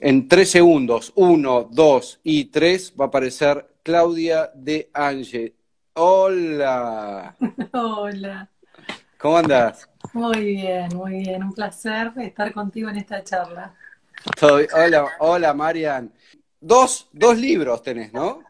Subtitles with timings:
[0.00, 5.56] En tres segundos, uno, dos y tres, va a aparecer Claudia de Ange.
[5.94, 7.34] Hola.
[7.72, 8.48] Hola.
[9.18, 9.88] ¿Cómo andas?
[10.12, 11.42] Muy bien, muy bien.
[11.42, 13.74] Un placer estar contigo en esta charla.
[14.40, 16.12] Hola, hola Marian.
[16.60, 18.44] Dos, dos libros tenés, ¿no?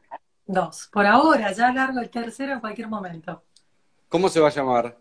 [0.45, 0.91] Dos.
[0.93, 3.43] Por ahora, ya largo el tercero en cualquier momento.
[4.11, 4.99] ¿Cómo se va a llamar?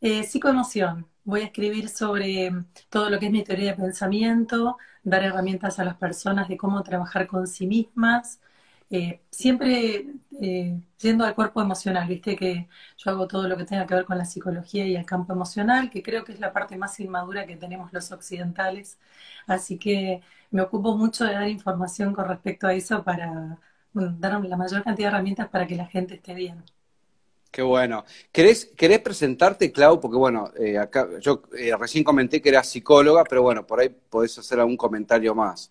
[0.00, 1.08] Eh, psicoemoción.
[1.24, 2.52] Voy a escribir sobre
[2.88, 6.82] todo lo que es mi teoría de pensamiento, dar herramientas a las personas de cómo
[6.82, 8.40] trabajar con sí mismas,
[8.90, 10.06] eh, siempre
[10.40, 14.04] eh, yendo al cuerpo emocional, viste que yo hago todo lo que tenga que ver
[14.06, 17.46] con la psicología y el campo emocional, que creo que es la parte más inmadura
[17.46, 18.98] que tenemos los occidentales,
[19.46, 23.58] así que me ocupo mucho de dar información con respecto a eso para
[23.92, 26.64] dar la mayor cantidad de herramientas para que la gente esté bien.
[27.50, 28.04] Qué bueno.
[28.32, 30.00] ¿Querés, querés presentarte, Clau?
[30.00, 33.88] Porque bueno, eh, acá yo eh, recién comenté que eras psicóloga, pero bueno, por ahí
[33.88, 35.68] podés hacer algún comentario más.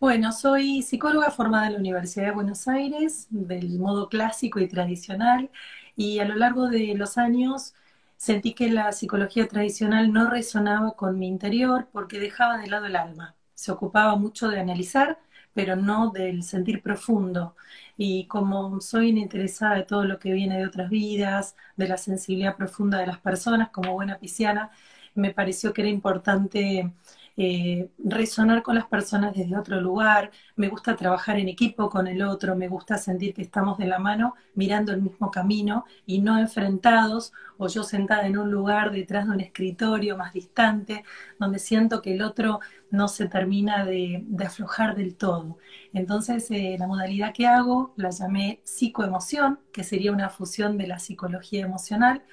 [0.00, 5.50] Bueno, soy psicóloga formada en la Universidad de Buenos Aires, del modo clásico y tradicional,
[5.96, 7.74] y a lo largo de los años
[8.16, 12.96] sentí que la psicología tradicional no resonaba con mi interior porque dejaba de lado el
[12.96, 13.34] alma.
[13.54, 15.18] Se ocupaba mucho de analizar,
[15.52, 17.56] pero no del sentir profundo
[17.98, 22.56] y como soy interesada de todo lo que viene de otras vidas, de la sensibilidad
[22.56, 24.70] profunda de las personas, como buena pisciana,
[25.14, 26.92] me pareció que era importante
[27.40, 32.20] eh, resonar con las personas desde otro lugar, me gusta trabajar en equipo con el
[32.22, 36.36] otro, me gusta sentir que estamos de la mano mirando el mismo camino y no
[36.40, 41.04] enfrentados o yo sentada en un lugar detrás de un escritorio más distante,
[41.38, 42.58] donde siento que el otro
[42.90, 45.58] no se termina de, aflojar del todo.
[45.92, 50.98] Entonces, eh, la modalidad que hago la llamé psicoemoción, que sería una fusión de la
[50.98, 52.24] psicología emocional,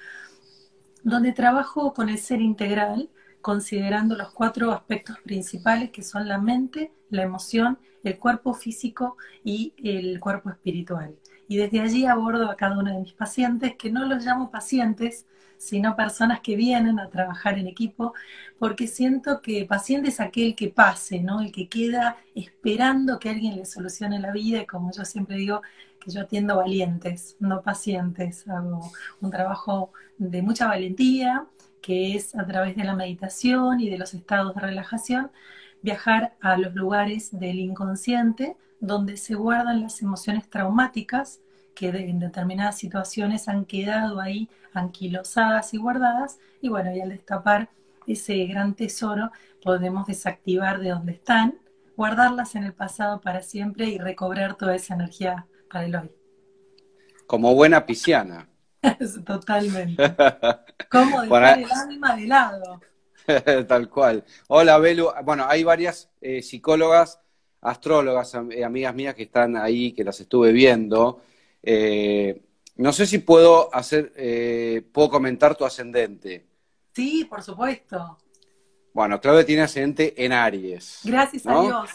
[1.04, 3.08] donde trabajo con el ser integral,
[3.46, 9.72] considerando los cuatro aspectos principales que son la mente, la emoción, el cuerpo físico y
[9.84, 11.14] el cuerpo espiritual.
[11.46, 15.26] Y desde allí abordo a cada uno de mis pacientes, que no los llamo pacientes,
[15.58, 18.14] sino personas que vienen a trabajar en equipo,
[18.58, 21.40] porque siento que paciente es aquel que pase, ¿no?
[21.40, 25.62] El que queda esperando que alguien le solucione la vida, y como yo siempre digo,
[26.00, 28.48] que yo atiendo valientes, no pacientes.
[28.48, 28.90] Hago
[29.20, 31.46] un trabajo de mucha valentía,
[31.80, 35.30] que es a través de la meditación y de los estados de relajación,
[35.82, 41.40] viajar a los lugares del inconsciente donde se guardan las emociones traumáticas
[41.74, 47.68] que en determinadas situaciones han quedado ahí anquilosadas y guardadas, y bueno, y al destapar
[48.06, 49.30] ese gran tesoro
[49.62, 51.58] podemos desactivar de donde están,
[51.96, 56.10] guardarlas en el pasado para siempre y recobrar toda esa energía para el hoy.
[57.26, 58.48] Como buena pisciana.
[59.26, 60.02] Totalmente.
[60.90, 62.80] ¿Cómo dejar el alma de lado?
[63.68, 64.24] Tal cual.
[64.48, 65.10] Hola, Belu.
[65.24, 67.20] Bueno, hay varias eh, psicólogas,
[67.60, 71.22] astrólogas, eh, amigas mías que están ahí, que las estuve viendo.
[71.62, 72.42] Eh,
[72.76, 74.12] no sé si puedo hacer,
[74.92, 76.46] puedo comentar tu ascendente.
[76.94, 78.18] Sí, por supuesto.
[78.92, 81.00] Bueno, Claudia tiene ascendente en Aries.
[81.04, 81.90] Gracias a Dios.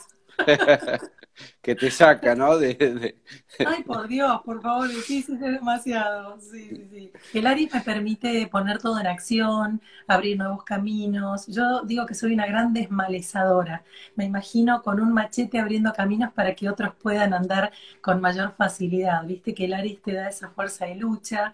[1.61, 2.53] Que te saca, ¿no?
[2.53, 6.39] Ay, por Dios, por favor, sí, sí, demasiado.
[6.39, 7.11] Sí, sí, sí.
[7.33, 11.47] El Aries me permite poner todo en acción, abrir nuevos caminos.
[11.47, 13.83] Yo digo que soy una gran desmalezadora.
[14.15, 17.71] Me imagino con un machete abriendo caminos para que otros puedan andar
[18.01, 19.25] con mayor facilidad.
[19.25, 21.53] Viste que el Aries te da esa fuerza de lucha.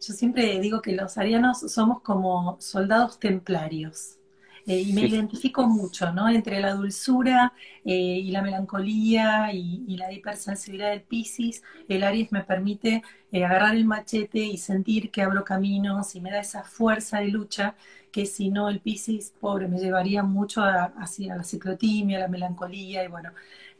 [0.00, 4.18] Yo siempre digo que los arianos somos como soldados templarios
[4.66, 6.28] eh, y me identifico mucho, ¿no?
[6.28, 7.52] Entre la dulzura
[7.84, 13.76] eh, y la melancolía y, la hipersensibilidad del Piscis, el Aries me permite eh, agarrar
[13.76, 17.76] el machete y sentir que abro caminos y me da esa fuerza de lucha
[18.10, 23.04] que si no el Piscis, pobre, me llevaría mucho a, hacia la ciclotimia, la melancolía
[23.04, 23.30] y bueno,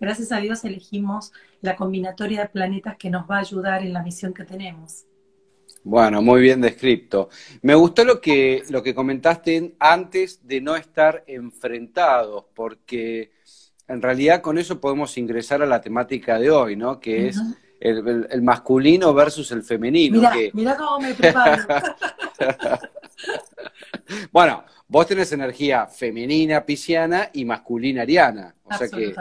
[0.01, 1.33] gracias a Dios elegimos
[1.63, 5.07] la combinatoria de planetas que nos va a ayudar en la misión que tenemos.
[5.89, 7.29] Bueno, muy bien descrito.
[7.63, 13.31] Me gustó lo que, lo que comentaste antes de no estar enfrentados, porque
[13.87, 16.99] en realidad con eso podemos ingresar a la temática de hoy, ¿no?
[16.99, 17.41] Que es
[17.79, 20.29] el, masculino versus el femenino.
[20.55, 21.63] Mira, cómo me preparo.
[24.33, 28.57] bueno, vos tenés energía femenina pisciana y masculina ariana.
[28.65, 29.15] O sea que,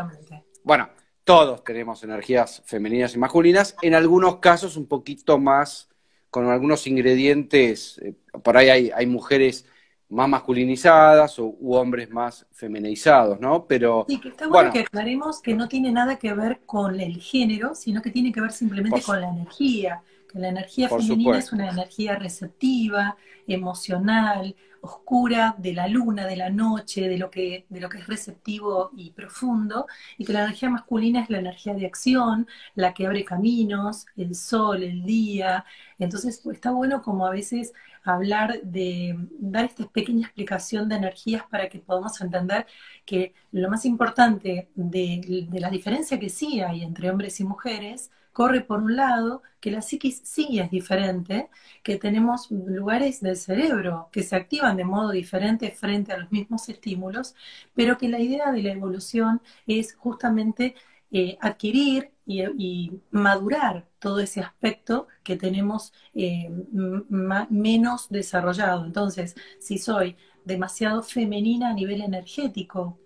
[0.63, 0.89] bueno,
[1.23, 5.89] todos tenemos energías femeninas y masculinas, en algunos casos un poquito más
[6.35, 9.65] con algunos ingredientes, eh, por ahí hay, hay, mujeres
[10.09, 13.65] más masculinizadas o, u hombres más feminizados, ¿no?
[13.65, 17.21] Pero sí, que está bueno, que aclaremos que no tiene nada que ver con el
[17.21, 21.53] género, sino que tiene que ver simplemente con la energía, que la energía femenina es
[21.53, 23.15] una energía receptiva,
[23.47, 28.07] emocional, oscura de la luna, de la noche, de lo, que, de lo que es
[28.07, 29.87] receptivo y profundo,
[30.17, 34.35] y que la energía masculina es la energía de acción, la que abre caminos, el
[34.35, 35.65] sol, el día.
[35.99, 37.73] Entonces está bueno como a veces
[38.03, 42.65] hablar de dar esta pequeña explicación de energías para que podamos entender
[43.05, 48.11] que lo más importante de, de la diferencia que sí hay entre hombres y mujeres
[48.35, 51.49] corre por un lado, que la psiquis sí es diferente,
[51.83, 56.67] que tenemos lugares del cerebro que se activan de modo diferente frente a los mismos
[56.67, 57.33] estímulos,
[57.73, 60.75] pero que la idea de la evolución es justamente
[61.11, 66.49] eh, adquirir y, madurar todo ese aspecto que tenemos eh,
[67.49, 68.85] menos desarrollado.
[68.85, 72.99] Entonces, si soy demasiado femenina a nivel energético,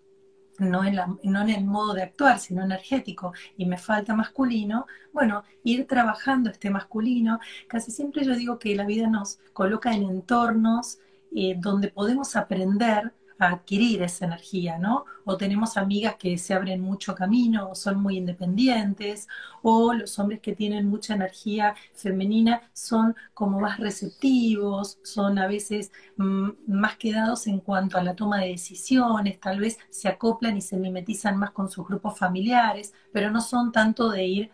[0.59, 5.43] no en, no en el modo de actuar, sino energético, y me falta masculino, bueno,
[5.63, 7.39] ir trabajando este masculino.
[7.67, 10.99] Casi siempre yo digo que la vida nos coloca en entornos
[11.35, 15.05] eh, donde podemos aprender adquirir esa energía, ¿no?
[15.23, 19.27] O tenemos amigas que se abren mucho camino, o son muy independientes,
[19.61, 25.91] o los hombres que tienen mucha energía femenina son como más receptivos, son a veces
[26.17, 30.61] mm, más quedados en cuanto a la toma de decisiones, tal vez se acoplan y
[30.61, 34.51] se mimetizan más con sus grupos familiares, pero no son tanto de ir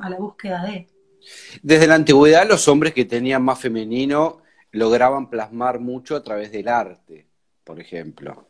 [0.00, 0.86] a la búsqueda de.
[1.62, 4.42] Desde la antigüedad los hombres que tenían más femenino
[4.72, 7.23] lograban plasmar mucho a través del arte
[7.64, 8.46] por ejemplo.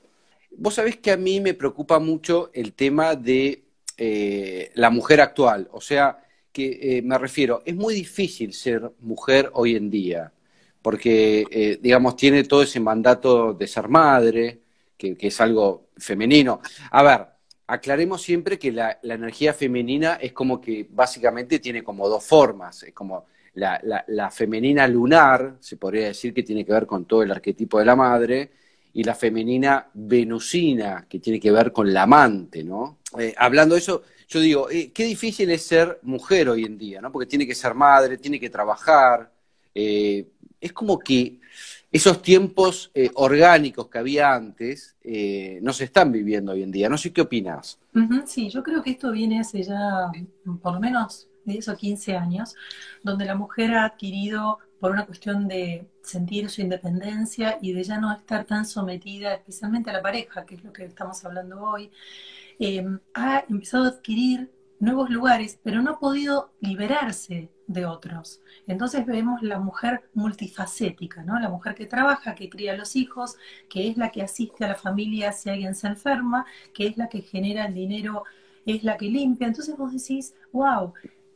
[0.56, 3.64] Vos sabés que a mí me preocupa mucho el tema de
[3.96, 6.18] eh, la mujer actual, o sea,
[6.52, 10.32] que eh, me refiero, es muy difícil ser mujer hoy en día,
[10.82, 14.60] porque, eh, digamos, tiene todo ese mandato de ser madre,
[14.96, 16.60] que, es algo femenino.
[16.90, 17.26] A ver,
[17.66, 22.92] aclaremos siempre que la, energía femenina es como que básicamente tiene como dos formas, es
[22.94, 27.30] como la, la femenina lunar, se podría decir que tiene que ver con todo el
[27.32, 28.50] arquetipo de la madre,
[28.94, 32.98] y la femenina venusina, que tiene que ver con la amante, ¿no?
[33.18, 37.00] Eh, hablando de eso, yo digo, eh, qué difícil es ser mujer hoy en día,
[37.00, 37.10] ¿no?
[37.10, 39.32] Porque tiene que ser madre, tiene que trabajar.
[39.74, 40.28] Eh,
[40.60, 41.40] es como que
[41.90, 44.96] esos tiempos orgánicos que había antes
[45.60, 46.88] no se están viviendo hoy en día.
[46.88, 47.78] No sé qué opinas.
[48.26, 50.10] sí, yo creo que esto viene hace ya
[50.60, 52.54] por lo menos 10 o 15 años,
[53.02, 57.98] donde la mujer ha adquirido por una cuestión de sentir su independencia y de ya
[57.98, 61.90] no estar tan sometida, especialmente a la pareja, que es lo que estamos hablando hoy,
[62.58, 64.50] em, ha empezado a adquirir
[64.80, 68.42] nuevos lugares, pero no ha podido liberarse de otros.
[68.66, 71.38] Entonces vemos la mujer multifacética, ¿no?
[71.40, 73.36] La mujer que trabaja, que cría los hijos,
[73.68, 77.08] que es la que asiste a la familia si alguien se enferma, que es la
[77.08, 78.24] que genera el dinero,
[78.66, 79.46] es la que limpia.
[79.46, 80.92] Entonces vos decís, wow,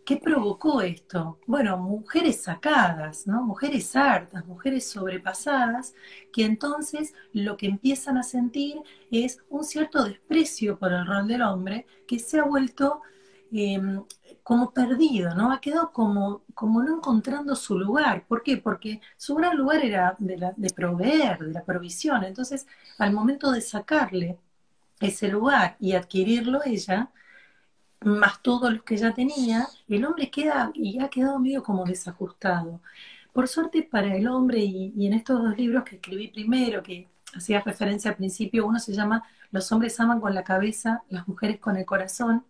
[0.09, 1.39] ¿Qué provocó esto?
[1.47, 3.43] Bueno, mujeres sacadas, ¿no?
[3.43, 5.95] Mujeres hartas, mujeres sobrepasadas,
[6.33, 11.43] que entonces lo que empiezan a sentir es un cierto desprecio por el rol del
[11.43, 13.03] hombre que se ha vuelto
[13.53, 14.03] em,
[14.43, 15.53] como perdido, ¿no?
[15.53, 18.27] Ha quedado como, como no encontrando su lugar.
[18.27, 18.57] ¿Por qué?
[18.57, 22.25] Porque su gran lugar era de, de proveer, de la provisión.
[22.25, 22.67] Entonces,
[22.97, 24.39] al momento de sacarle
[25.01, 27.11] ese lugar y adquirirlo ella,
[28.01, 32.81] más todos los que ya tenía, el hombre queda y ha quedado medio como desajustado.
[33.33, 37.61] Por suerte para el hombre, y, en estos dos libros que escribí primero, que hacía
[37.61, 41.77] referencia al principio, uno se llama Los hombres aman con la cabeza, las mujeres con
[41.77, 42.45] el corazón,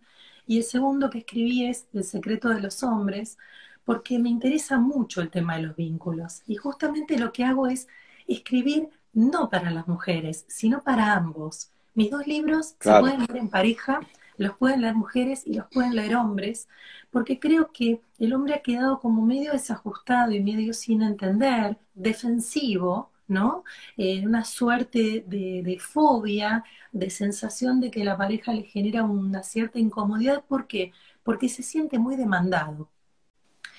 [0.47, 3.37] y el segundo que escribí es El secreto de los hombres,
[3.85, 6.43] porque me interesa mucho el tema de los vínculos.
[6.47, 7.87] Y justamente lo que hago es
[8.27, 11.71] escribir no para las mujeres, sino para ambos.
[11.95, 14.01] Mis dos libros se pueden leer en pareja
[14.39, 16.67] los pueden leer mujeres y los pueden leer hombres,
[17.11, 23.11] porque creo que el hombre ha quedado como medio desajustado y medio sin entender, defensivo,
[23.27, 23.63] ¿no?
[23.97, 29.79] Eh, una suerte de, fobia, de sensación de que la pareja le genera una cierta
[29.79, 30.43] incomodidad.
[30.45, 30.93] ¿Por qué?
[31.23, 32.89] Porque se siente muy demandado.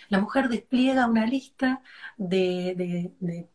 [0.08, 1.82] La mujer despliega una lista
[2.18, 3.49] de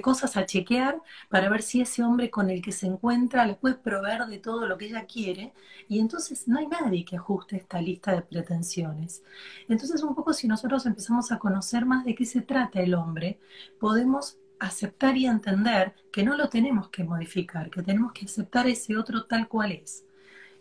[0.00, 3.74] cosas a chequear para ver si ese hombre con el que se encuentra le puede
[3.74, 5.52] proveer de todo lo que ella quiere
[5.88, 9.22] y entonces no hay nadie que ajuste esta lista de pretensiones.
[9.68, 13.38] Entonces un poco si nosotros empezamos a conocer más de qué se trata el hombre,
[13.78, 18.96] podemos aceptar y entender que no lo tenemos que modificar, que tenemos que aceptar ese
[18.96, 20.04] otro tal cual es.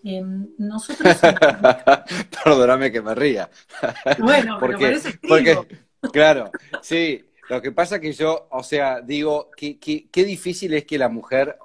[0.04, 1.18] Em, nosotros...
[2.44, 3.50] Perdóname que me ría.
[4.18, 5.78] Bueno, porque, porque,
[6.12, 6.50] claro,
[6.82, 11.58] sí, lo que pasa que yo, o sea, digo, qué difícil es que la mujer,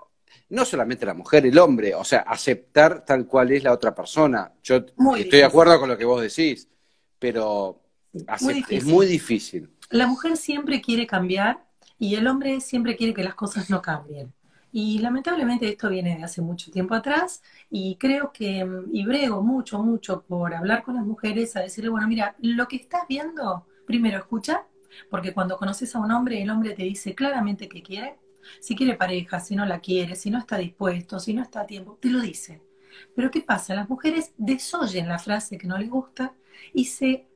[0.49, 4.53] no solamente la mujer, el hombre, o sea, aceptar tal cual es la otra persona.
[4.65, 4.85] Yo
[5.17, 6.69] estoy de acuerdo con lo que vos decís,
[7.21, 9.71] pero es muy difícil.
[9.89, 11.65] La mujer siempre quiere cambiar,
[11.99, 14.33] Y el hombre siempre quiere que las cosas no cambien.
[14.73, 19.79] Y lamentablemente esto viene de hace mucho tiempo atrás y creo que, y brego mucho,
[19.79, 24.19] mucho por hablar con las mujeres a decirle, bueno, mira, lo que estás viendo, primero
[24.19, 24.67] escucha,
[25.11, 28.17] porque cuando conoces a un hombre, el hombre te dice claramente qué quiere,
[28.61, 31.67] si quiere pareja, si no la quiere, si no está dispuesto, si no está a
[31.67, 32.63] tiempo, te lo dice.
[33.15, 33.75] Pero ¿qué pasa?
[33.75, 36.35] Las mujeres desoyen la frase que no les gusta
[36.73, 37.27] y se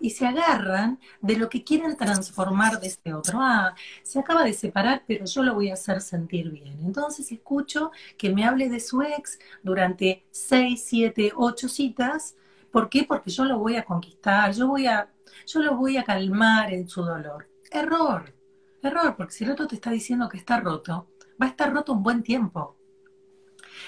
[0.00, 3.38] y se agarran de lo que quieren transformar de este otro.
[3.40, 6.78] Ah, se acaba de separar, pero yo lo voy a hacer sentir bien.
[6.84, 12.36] Entonces escucho que me hable de su ex durante seis, siete, ocho citas.
[12.70, 13.04] ¿Por qué?
[13.04, 15.08] Porque yo lo voy a conquistar, yo, voy a,
[15.46, 17.48] yo lo voy a calmar en su dolor.
[17.70, 18.34] Error,
[18.82, 21.08] error, porque si el otro te está diciendo que está roto,
[21.40, 22.76] va a estar roto un buen tiempo.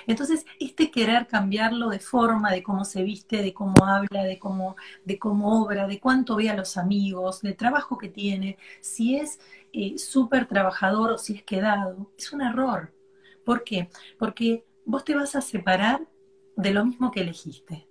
[0.06, 4.76] Entonces, este querer cambiarlo de forma, de cómo se viste, de cómo habla, de cómo,
[5.04, 9.40] de cómo obra, de cuánto ve a los amigos, del trabajo que tiene, si es
[9.72, 12.92] eh, súper trabajador o si es quedado, es un error.
[13.44, 13.88] ¿Por qué?
[14.18, 16.06] Porque vos te vas a separar
[16.56, 17.86] de lo mismo que elegiste.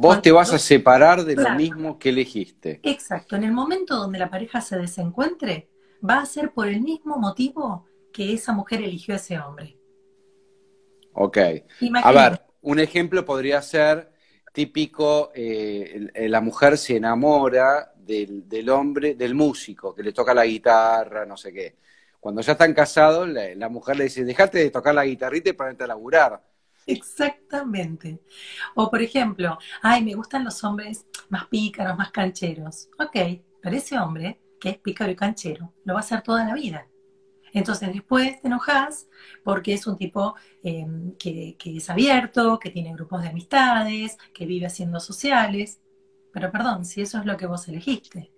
[0.00, 2.80] Vos te vas a separar de lo mismo que elegiste.
[2.82, 3.36] Exacto.
[3.36, 5.68] En el momento donde la pareja se desencuentre,
[6.08, 9.78] va a ser por el mismo motivo que esa mujer eligió a ese hombre.
[11.12, 11.38] Ok.
[12.02, 14.12] A ver, un ejemplo podría ser
[14.52, 21.26] típico, eh, la mujer se enamora del, hombre, del músico, que le toca la guitarra,
[21.26, 21.76] no sé qué.
[22.20, 25.84] Cuando ya están casados, la, mujer le dice, dejate de tocar la guitarrita y ponerte
[25.84, 26.40] a laburar.
[26.86, 28.20] Exactamente.
[28.74, 32.88] O por ejemplo, ay, me gustan los hombres más pícaros, más cancheros.
[32.98, 33.16] Ok,
[33.62, 36.88] pero ese hombre, que es pícaro y canchero, lo va a hacer toda la vida.
[37.54, 39.08] Entonces después te enojas
[39.44, 44.66] porque es un tipo em, que, es abierto, que tiene grupos de amistades, que vive
[44.66, 45.80] haciendo sociales.
[46.32, 48.33] Pero perdón, si eso es lo que vos elegiste.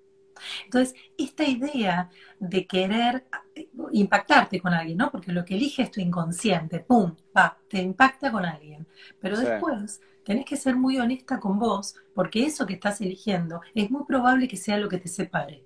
[0.65, 5.11] Entonces, esta idea de querer eh, impactarte con alguien, ¿no?
[5.11, 7.15] Porque lo que elige es tu inconsciente, ¡pum!
[7.37, 8.87] Va, te impacta con alguien.
[9.21, 13.91] Pero después tenés que ser muy honesta con vos, porque eso que estás eligiendo es
[13.91, 15.65] muy probable que sea lo que te separe.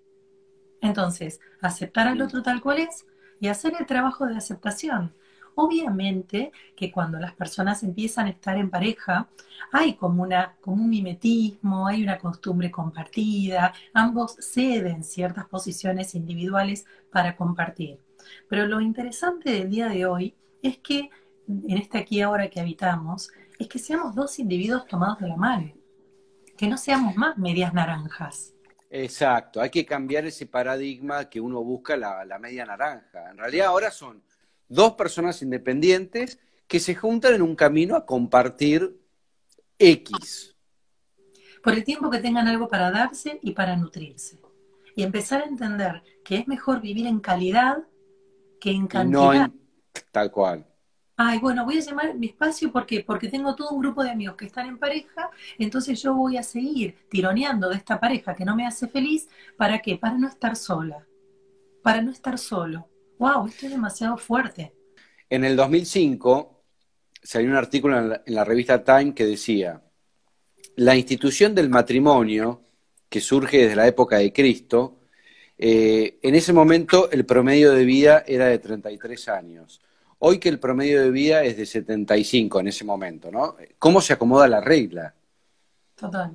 [0.80, 3.06] Entonces, aceptar al otro tal cual es,
[3.40, 5.14] y hacer el trabajo de aceptación.
[5.54, 9.28] Obviamente que cuando las personas empiezan a estar en pareja,
[9.72, 16.86] hay como, una, como un mimetismo, hay una costumbre compartida, ambos ceden ciertas posiciones individuales
[17.12, 17.98] para compartir.
[18.48, 21.10] Pero lo interesante del día de hoy es que
[21.50, 25.72] en este aquí ahora que habitamos, es que seamos dos individuos tomados de la mano,
[26.56, 28.54] que no seamos más medias naranjas.
[28.88, 33.30] Exacto, hay que cambiar ese paradigma que uno busca la, media naranja.
[33.30, 34.22] En realidad ahora son
[34.70, 38.98] dos personas independientes que se juntan en un camino a compartir
[39.78, 40.56] X.
[41.62, 44.40] Por el tiempo que tengan algo para darse y para nutrirse.
[44.96, 47.84] Y empezar a entender que es mejor vivir en calidad
[48.58, 49.48] que en cantidad.
[49.48, 49.54] No
[50.10, 50.66] tal cual
[51.22, 54.36] ay, bueno, voy a llamar mi espacio porque porque tengo todo un grupo de amigos
[54.36, 58.56] que están en pareja, entonces yo voy a seguir tironeando de esta pareja que no
[58.56, 59.98] me hace feliz, ¿para qué?
[59.98, 61.06] Para no estar sola,
[61.82, 62.88] para no estar solo.
[63.20, 64.72] Wow, esto es demasiado fuerte.
[65.28, 66.64] En el 2005
[67.22, 69.82] salió un artículo en la, revista Time que decía,
[70.76, 72.62] la institución del matrimonio,
[73.10, 75.00] que surge desde la época de Cristo,
[75.58, 79.82] eh, en ese momento el promedio de vida era de 33 años.
[80.20, 83.54] Hoy que el promedio de vida es de 75 en ese momento, ¿no?
[83.78, 85.14] ¿Cómo se acomoda la regla?
[85.94, 86.34] Total.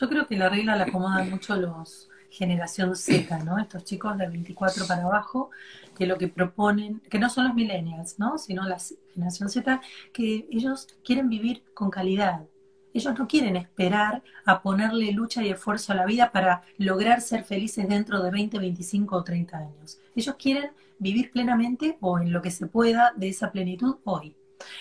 [0.00, 3.58] Yo creo que la regla la acomodan mucho los generación Z, ¿no?
[3.58, 5.50] Estos chicos de 24 para abajo,
[5.96, 8.38] que lo que proponen, que no son los millennials, ¿no?
[8.38, 8.78] Sino la
[9.12, 9.80] generación Z,
[10.12, 12.46] que ellos quieren vivir con calidad.
[12.92, 17.44] Ellos no quieren esperar a ponerle lucha y esfuerzo a la vida para lograr ser
[17.44, 20.00] felices dentro de 20, 25 o 30 años.
[20.14, 24.34] Ellos quieren vivir plenamente o en lo que se pueda de esa plenitud hoy.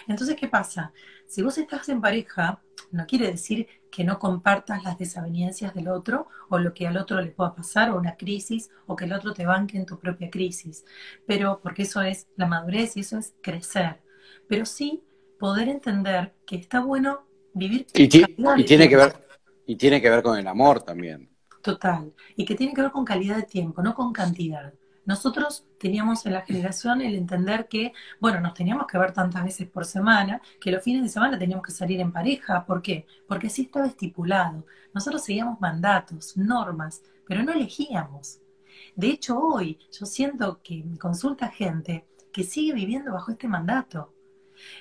[0.07, 0.93] Entonces, ¿qué pasa?
[1.27, 6.27] Si vos estás en pareja, no quiere decir que no compartas las desavenencias del otro
[6.49, 9.33] o lo que al otro le pueda pasar o una crisis o que el otro
[9.33, 10.85] te banque en tu propia crisis.
[11.25, 14.01] Pero porque eso es la madurez y eso es crecer.
[14.47, 15.03] Pero sí
[15.39, 18.07] poder entender que está bueno vivir y, y
[18.65, 19.25] tiene que ver
[19.67, 21.29] y tiene que ver con el amor también.
[21.61, 24.73] Total, y que tiene que ver con calidad de tiempo, no con cantidad.
[25.05, 29.67] Nosotros teníamos en la generación el entender que, bueno, nos teníamos que ver tantas veces
[29.69, 32.65] por semana, que los fines de semana teníamos que salir en pareja.
[32.65, 33.05] ¿Por qué?
[33.27, 34.65] Porque así estaba estipulado.
[34.93, 38.39] Nosotros seguíamos mandatos, normas, pero no elegíamos.
[38.95, 44.13] De hecho, hoy yo siento que me consulta gente que sigue viviendo bajo este mandato.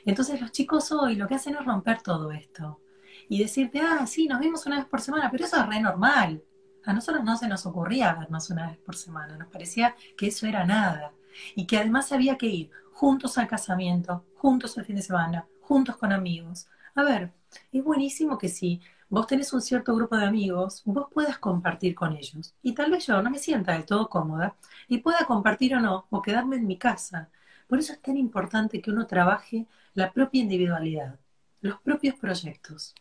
[0.05, 2.81] Entonces los chicos hoy lo que hacen es romper todo esto
[3.29, 6.43] y decirte, ah, sí, nos vemos una vez por semana, pero eso es re normal.
[6.87, 10.47] A nosotros no se nos ocurría vernos una vez por semana, nos parecía que eso
[10.47, 11.13] era nada
[11.55, 15.97] y que además había que ir juntos al casamiento, juntos al fin de semana, juntos
[15.97, 16.69] con amigos.
[16.95, 17.33] A ver,
[17.73, 22.17] es buenísimo que si vos tenés un cierto grupo de amigos, vos puedas compartir con
[22.17, 22.55] ellos.
[22.63, 24.57] Y tal vez yo no me sienta del todo cómoda
[24.89, 27.31] y pueda compartir o no, o quedarme en mi casa.
[27.67, 31.19] Por eso es tan importante que uno trabaje la propia individualidad,
[31.61, 32.95] los propios proyectos.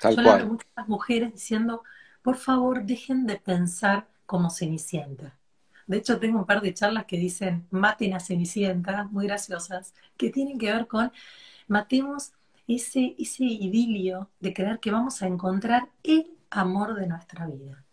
[0.00, 0.46] Tal yo cual.
[0.46, 1.82] muchas mujeres diciendo,
[2.24, 5.38] por favor, dejen de pensar como Cenicienta.
[5.86, 10.30] De hecho, tengo un par de charlas que dicen, maten a Cenicienta, muy graciosas, que
[10.30, 11.12] tienen que ver con,
[11.68, 12.32] matemos
[12.66, 17.84] ese, ese idilio de creer que vamos a encontrar el amor de nuestra vida.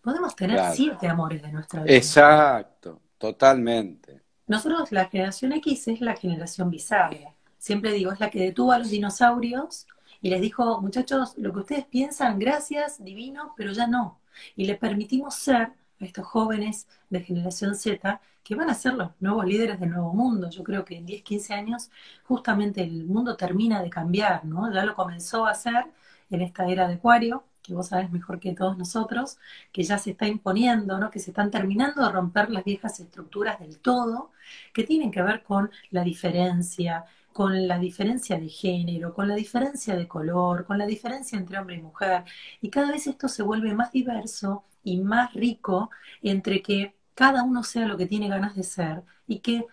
[0.00, 1.94] Podemos tener siete amores de nuestra vida.
[1.94, 4.20] Exacto, totalmente.
[4.48, 7.36] Nosotros, la generación X es la generación bisagra.
[7.56, 9.86] Siempre digo, es la que detuvo a los dinosaurios
[10.22, 14.20] y les dijo, muchachos, lo que ustedes piensan, gracias, divino, pero ya no.
[14.56, 19.10] Y le permitimos ser a estos jóvenes de generación Z que van a ser los
[19.20, 20.50] nuevos líderes del nuevo mundo.
[20.50, 21.90] Yo creo que en 10, 15 años
[22.24, 24.72] justamente el mundo termina de cambiar, ¿no?
[24.72, 25.86] Ya lo comenzó a hacer
[26.30, 29.38] en esta era de Acuario, que vos sabés mejor que todos nosotros,
[29.72, 31.10] que ya se está imponiendo, ¿no?
[31.10, 34.30] Que se están terminando de romper las viejas estructuras del todo,
[34.72, 39.96] que tienen que ver con la diferencia, con la diferencia de género, con la diferencia
[39.96, 42.24] de color, con la diferencia entre hombre y mujer.
[42.60, 45.90] Y cada vez esto se vuelve más diverso y más rico
[46.22, 49.66] entre que cada uno sea lo que tiene ganas de ser y que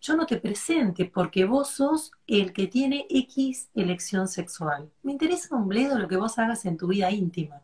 [0.00, 4.90] yo no te presente porque vos sos el que tiene X elección sexual.
[5.02, 7.62] Me interesa un bledo lo que vos hagas en tu vida íntima.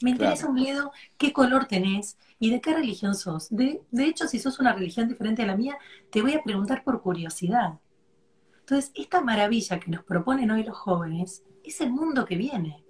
[0.00, 3.48] Me interesa un bledo qué color tenés y de qué religión sos.
[3.50, 5.78] De, de hecho, si sos una religión diferente a la mía,
[6.10, 7.78] te voy a preguntar por curiosidad.
[8.64, 12.82] Entonces, esta maravilla que nos proponen hoy los jóvenes es el mundo que viene.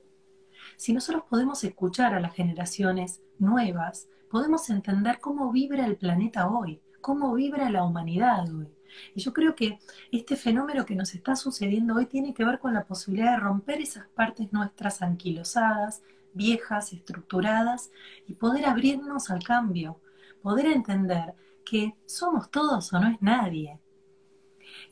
[0.77, 6.81] Si nosotros podemos escuchar a las generaciones nuevas, podemos entender cómo vibra el planeta hoy,
[7.01, 8.69] cómo vibra la humanidad hoy.
[9.17, 9.81] Y yo creo que
[10.13, 13.81] este fenómeno que nos está sucediendo hoy tiene que ver con la posibilidad de romper
[13.81, 16.03] esas partes nuestras anquilosadas,
[16.35, 17.91] viejas, estructuradas,
[18.29, 19.99] y poder abrirnos al cambio,
[20.41, 23.81] poder entender que somos todos o no es nadie.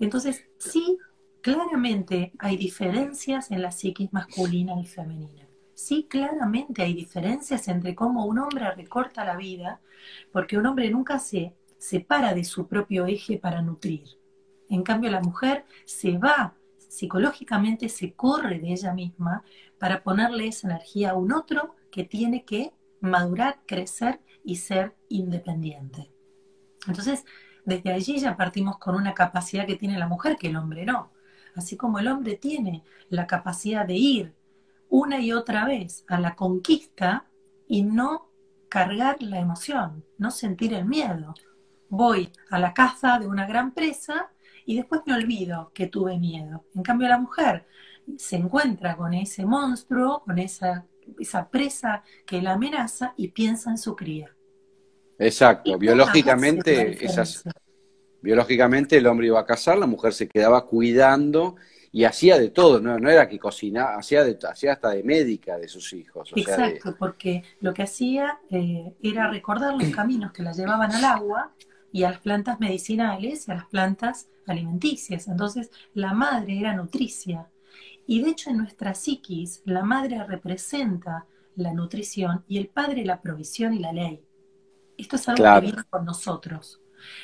[0.01, 0.99] Entonces, sí,
[1.41, 5.49] claramente hay diferencias en la psiquis masculina y femenina
[5.83, 9.81] sí claramente hay diferencias entre cómo un hombre recorta la vida,
[10.33, 14.05] porque un hombre nunca se separa de su propio eje para nutrir.
[14.69, 19.45] En cambio, la mujer se va psicológicamente, se corre de ella misma
[19.79, 26.13] para ponerle esa energía a un otro que tiene que madurar, crecer y ser independiente.
[26.87, 27.25] Entonces,
[27.65, 31.13] desde allí ya partimos con una capacidad que tiene la mujer que el hombre no.
[31.55, 34.35] Así como el hombre tiene la capacidad de ir
[34.89, 37.27] una y otra vez a la conquista
[37.67, 38.31] y no
[38.69, 41.35] cargar la emoción, no sentir el miedo.
[41.89, 44.31] Voy a la caza de una gran presa
[44.67, 46.65] y después me olvido que tuve miedo.
[46.75, 47.67] En cambio la mujer
[48.17, 50.87] se encuentra con ese monstruo, con esa,
[51.19, 54.35] esa presa que la amenaza y piensa en su cría.
[55.25, 57.45] Exacto, biológicamente esas,
[58.21, 61.57] biológicamente el hombre iba a cazar, la mujer se quedaba cuidando
[61.95, 65.59] y hacía de todo, no, no era que cocinaba, hacía, de, hacía hasta de médica
[65.59, 66.33] de sus hijos.
[66.35, 71.53] Exacto, porque lo que hacía eh, era recordar los caminos que la llevaban al agua
[71.93, 75.29] y a las plantas medicinales y a las plantas alimenticias.
[75.29, 77.51] Entonces, la madre era nutricia.
[78.07, 83.21] Y de hecho, en nuestra psiquis, la madre representa la nutrición y el padre la
[83.21, 84.25] provisión y la ley.
[85.03, 86.81] Esto es algo que viene con nosotros.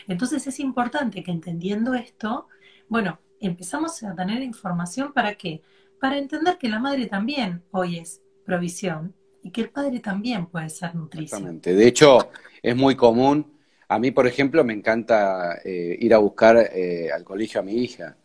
[0.08, 2.48] Entonces es importante que entendiendo esto,
[2.88, 5.62] bueno, empezamos a tener información para qué?
[6.00, 9.14] Para entender que la madre también hoy es provisión
[9.44, 11.24] y que el padre también puede ser nutrición.
[11.24, 11.74] Exactamente.
[11.74, 13.46] De hecho, es muy común.
[13.86, 17.74] A mí, por ejemplo, me encanta eh, ir a buscar eh, al colegio a mi
[17.74, 18.16] hija.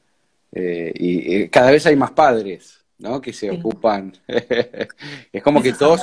[0.52, 3.22] Eh, y cada vez hay más padres, ¿no?
[3.22, 4.14] Que se ocupan.
[4.28, 6.02] es como que todos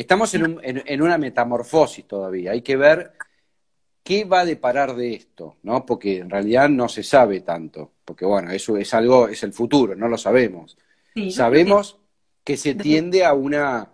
[0.00, 2.52] estamos en, en una metamorfosis todavía.
[2.52, 3.12] Hay que ver
[4.02, 5.84] qué va a deparar de esto, ¿no?
[5.84, 9.94] Porque en realidad no se sabe tanto porque bueno, eso es algo, es el futuro,
[9.94, 10.78] no lo sabemos.
[11.30, 11.98] sabemos
[12.42, 12.56] que...
[12.56, 13.92] se tiende a una,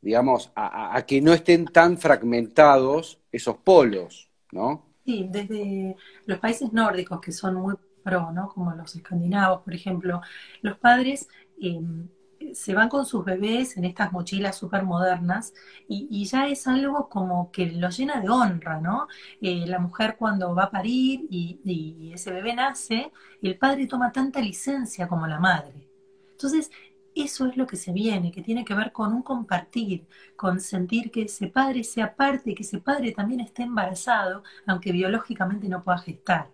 [0.00, 4.86] digamos, a, que no estén tan fragmentados esos polos, ¿no?
[5.04, 8.48] Sí, desde los países nórdicos que son muy pro, ¿no?
[8.48, 10.20] Como los escandinavos, por ejemplo,
[10.60, 11.26] los padres
[11.60, 12.06] em,
[12.54, 15.54] se van con sus bebés en estas mochilas súper modernas
[15.88, 19.08] y, ya es algo como que lo llena de honra, ¿no?
[19.40, 23.12] Eh, la mujer cuando va a parir y, ese bebé nace,
[23.42, 25.88] el padre toma tanta licencia como la madre.
[26.30, 26.70] Entonces,
[27.14, 31.10] eso es lo que se viene, que tiene que ver con un compartir, con sentir
[31.10, 35.98] que ese padre sea parte, que ese padre también esté embarazado, aunque biológicamente no pueda
[35.98, 36.50] gestar.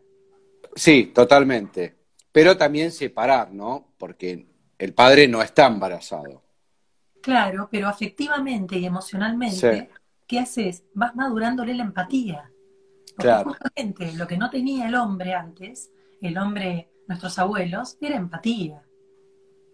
[0.74, 1.96] Sí, totalmente.
[2.32, 3.94] Pero también separar, ¿no?
[3.98, 4.46] Porque
[4.78, 6.42] el padre no está embarazado.
[7.20, 9.90] Claro, pero afectivamente y emocionalmente,
[10.26, 10.84] ¿qué haces?
[10.94, 12.50] Vas madurándole la empatía.
[13.16, 15.90] Porque justamente lo que no tenía el hombre antes,
[16.22, 18.82] el hombre, nuestros abuelos, era empatía.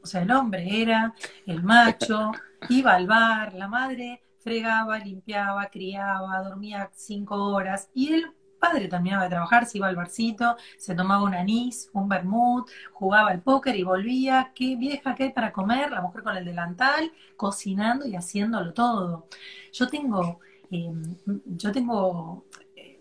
[0.02, 1.14] O sea, el hombre era
[1.46, 2.32] el macho,
[2.70, 8.26] iba al bar, la madre fregaba, limpiaba, criaba, dormía cinco horas y el
[8.64, 13.30] padre terminaba de trabajar, se iba al barcito, se tomaba un anís, un vermut, jugaba
[13.30, 14.52] al póker y volvía.
[14.54, 19.28] Qué vieja que hay para comer, la mujer con el delantal, cocinando y haciéndolo todo.
[19.72, 21.02] Yo tengo, em,
[21.44, 22.46] yo tengo
[22.76, 23.00] eh,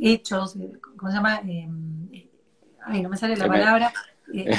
[0.00, 0.56] hechos,
[0.96, 1.40] ¿cómo se llama?
[1.40, 2.28] Em, eh,
[2.84, 3.92] ay, no me sale la palabra.
[4.32, 4.56] Eh,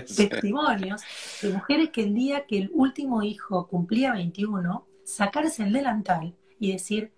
[0.00, 1.02] testimonios,
[1.42, 6.72] de mujeres que el día que el último hijo cumplía 21, sacarse el delantal y
[6.72, 7.12] decir,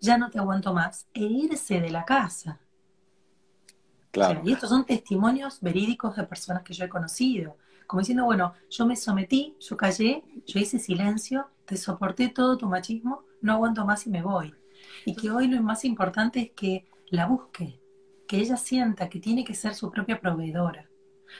[0.00, 2.60] ya no te aguanto más, e irse de la casa.
[4.10, 4.40] Claro.
[4.42, 7.56] y estos son testimonios verídicos de personas que yo he conocido.
[7.86, 12.66] Como diciendo, bueno, yo me sometí, yo callé, yo hice silencio, te soporté todo tu
[12.66, 14.54] machismo, no aguanto más y me voy.
[15.04, 17.80] Y que hoy lo más importante es que la busque,
[18.26, 20.88] que ella sienta que tiene que ser su propia proveedora.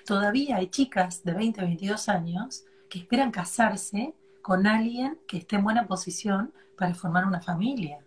[0.07, 5.65] Todavía hay chicas de 20, 22 años que esperan casarse con alguien que esté en
[5.65, 7.99] buena posición para formar una familia.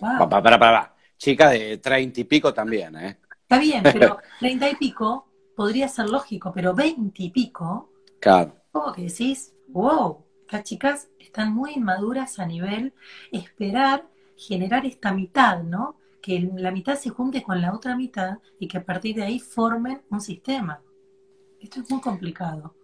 [0.00, 0.28] Wow.
[0.28, 0.96] Para, para, para.
[1.16, 3.18] Chica de 30 y pico también, ¿eh?
[3.42, 8.54] Está bien, pero 30 y pico podría ser lógico, pero 20 y pico, claro.
[8.70, 12.92] como que decís, wow, las chicas están muy inmaduras a nivel
[13.32, 14.04] esperar
[14.36, 15.96] generar esta mitad, ¿no?
[16.26, 19.38] que la mitad se junte con la otra mitad y que a partir de ahí
[19.38, 20.82] formen un sistema.
[21.60, 22.74] Esto es muy complicado.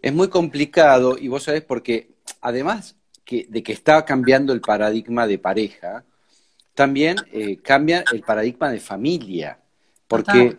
[0.00, 2.96] Es muy complicado y vos sabés porque además
[3.30, 6.06] de que está cambiando el paradigma de pareja,
[6.78, 9.58] también eh, cambia el paradigma de familia.
[10.06, 10.58] Porque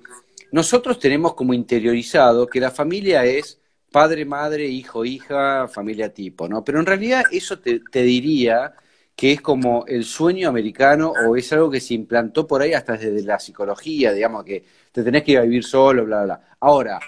[0.52, 6.62] nosotros tenemos como interiorizado que la familia es padre, madre, hijo, hija, familia tipo, ¿no?
[6.62, 8.74] Pero en realidad eso te, te diría
[9.16, 12.98] que es como el sueño americano o es algo que se implantó por ahí hasta
[12.98, 16.58] desde la psicología, digamos, que te tenés que ir a vivir solo, bla, bla, bla.
[16.60, 17.00] Ahora,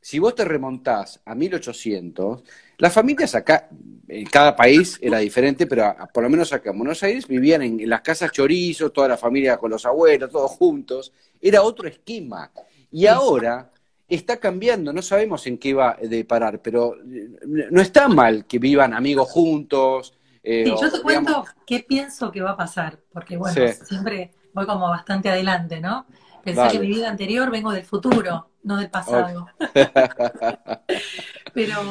[0.00, 2.42] si vos te remontás a 1800,
[2.78, 3.68] las familias acá,
[4.08, 7.88] en cada país era diferente, pero por lo menos acá en Buenos Aires vivían en,
[7.88, 11.12] las casas chorizos, toda la familia con los abuelos, todos juntos.
[11.40, 12.50] Era otro esquema.
[12.90, 13.70] Y ahora
[14.08, 18.94] está cambiando, no sabemos en qué va a parar, pero no está mal que vivan
[18.94, 20.14] amigos juntos,
[20.48, 24.64] eh, sí, yo te cuento qué pienso que va a pasar, porque bueno, siempre voy
[24.64, 26.06] como bastante adelante, ¿no?
[26.44, 29.48] Pensé que mi vida anterior vengo del futuro, no del pasado.
[31.52, 31.82] Pero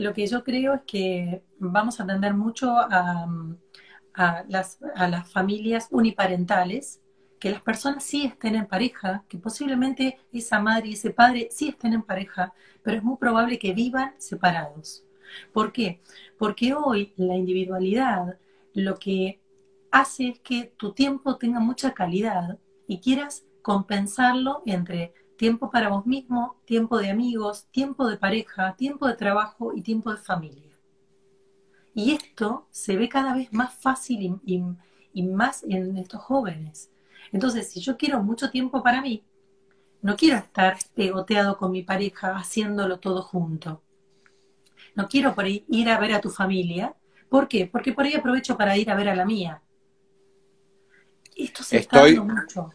[0.00, 3.28] lo que yo creo es que vamos a atender mucho a,
[4.48, 7.00] las, a las familias uniparentales,
[7.38, 11.68] que las personas sí estén en pareja, que posiblemente esa madre y ese padre sí
[11.68, 15.04] estén en pareja, pero es muy probable que vivan separados.
[15.52, 16.00] ¿Por qué?
[16.38, 18.38] Porque hoy la individualidad
[18.74, 19.40] lo que
[19.90, 26.04] hace es que tu tiempo tenga mucha calidad y quieras compensarlo entre tiempo para vos
[26.04, 30.76] mismo, tiempo de amigos, tiempo de pareja, tiempo de trabajo y tiempo de familia.
[31.94, 36.90] Y esto se ve cada vez más fácil y, más en estos jóvenes.
[37.32, 39.24] Entonces, si yo quiero mucho tiempo para mí,
[40.02, 43.82] no quiero estar pegoteado con mi pareja haciéndolo todo junto
[44.94, 46.94] no quiero por ir a ver a tu familia.
[47.30, 47.66] ¿Por qué?
[47.66, 49.62] Porque por ahí aprovecho para ir a ver a la mía.
[51.34, 52.70] Esto se estoy, está mucho.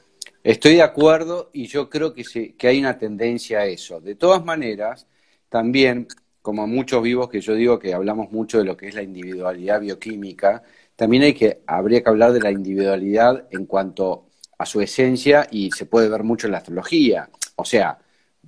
[0.45, 3.99] Estoy de acuerdo y yo creo que, que hay una tendencia a eso.
[3.99, 5.07] De todas maneras,
[5.49, 6.07] también,
[6.43, 9.81] como muchos vivos que yo digo que hablamos mucho de lo que es la individualidad
[9.81, 10.61] bioquímica,
[10.95, 14.27] también hay que, habría que hablar de la individualidad en cuanto
[14.59, 17.27] a su esencia y se puede ver mucho en la astrología.
[17.55, 17.97] O sea,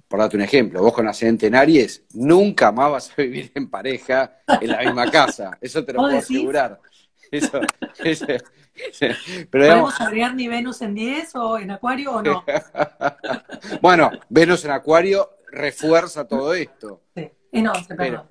[0.08, 3.72] por darte un ejemplo, vos con ascendente en Aries, nunca más vas a vivir en
[3.72, 5.58] pareja en la misma casa.
[5.60, 6.80] Eso te lo puedo asegurar.
[7.32, 7.60] Eso,
[9.50, 12.46] pero ¿Podemos agregar ni Venus en 10 o en Acuario o no?
[13.82, 17.02] bueno, Venus en Acuario refuerza todo esto.
[17.16, 18.30] Sí, y no, se pero,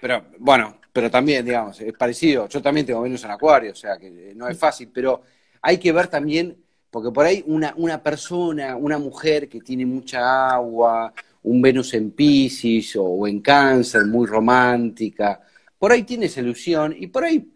[0.00, 2.48] pero bueno, pero también, digamos, es parecido.
[2.48, 5.22] Yo también tengo Venus en Acuario, o sea que no es fácil, pero
[5.62, 6.56] hay que ver también
[6.90, 12.10] porque por ahí una, una persona, una mujer que tiene mucha agua, un Venus en
[12.10, 15.40] Pisces o, en Cáncer, muy romántica,
[15.78, 17.48] por ahí tiene esa ilusión y por ahí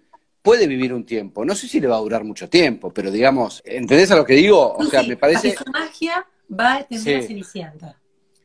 [0.44, 1.42] puede vivir un tiempo.
[1.42, 4.34] No sé si le va a durar mucho tiempo, pero digamos, ¿entendés a lo que
[4.34, 4.74] digo?
[4.74, 5.56] O sea, me parece...
[5.56, 7.26] Su magia va a tener sí.
[7.28, 7.98] Cenicienta.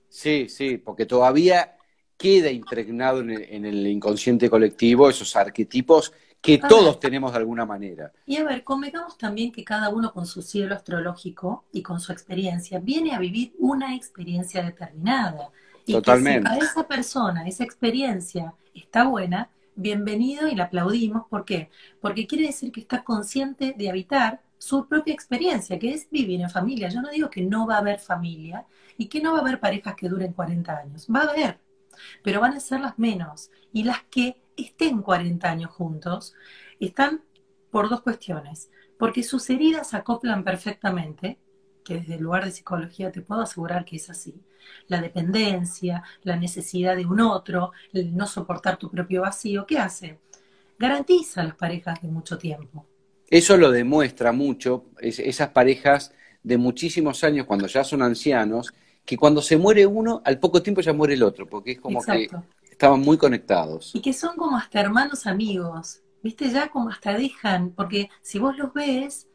[0.07, 1.75] Sí, sí, porque todavía
[2.15, 8.13] queda impregnado en el, inconsciente colectivo esos arquetipos que todos tenemos de alguna manera.
[8.25, 12.13] Y a ver, convengamos también que cada uno con su cielo astrológico y con su
[12.13, 15.49] experiencia viene a vivir una experiencia determinada.
[15.85, 16.47] Y Totalmente.
[16.47, 21.27] Que si para esa persona esa experiencia está buena, bienvenido y la aplaudimos.
[21.27, 21.69] ¿Por qué?
[22.01, 26.49] Porque quiere decir que está consciente de habitar su propia experiencia, que es vivir en
[26.49, 26.89] familia.
[26.89, 28.65] Yo no digo que no va a haber familia
[28.97, 31.07] y que no va a haber parejas que duren 40 años.
[31.13, 31.59] Va a haber,
[32.23, 33.51] pero van a ser las menos.
[33.71, 36.35] Y las que estén 40 años juntos
[36.79, 37.23] están
[37.71, 38.69] por dos cuestiones.
[38.97, 41.39] Porque sus heridas acoplan perfectamente,
[41.89, 44.35] que desde el lugar de psicología te puedo asegurar que es así.
[44.87, 50.19] La dependencia, la necesidad de un otro, el no soportar tu propio vacío, ¿qué hace?
[50.77, 52.85] Garantiza a las parejas de mucho tiempo.
[53.27, 58.71] Eso lo demuestra mucho, esas parejas de muchísimos años, cuando ya son ancianos,
[59.03, 62.03] que cuando se muere uno, al poco tiempo ya muere el otro, porque es como
[62.03, 62.29] que
[62.69, 63.95] estaban muy conectados.
[63.95, 66.49] Y que son como hasta hermanos amigos, ¿viste?
[66.51, 69.27] Ya como hasta dejan, porque si vos los ves,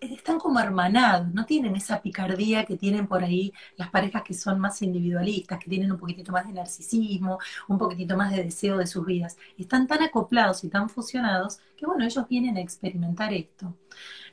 [0.00, 4.58] están como hermanados, no tienen esa picardía que tienen por ahí las parejas que son
[4.60, 8.86] más individualistas, que tienen un poquitito más de narcisismo, un poquitito más de deseo de
[8.86, 9.36] sus vidas.
[9.56, 13.74] Están tan acoplados y tan fusionados que, bueno, ellos vienen a experimentar esto.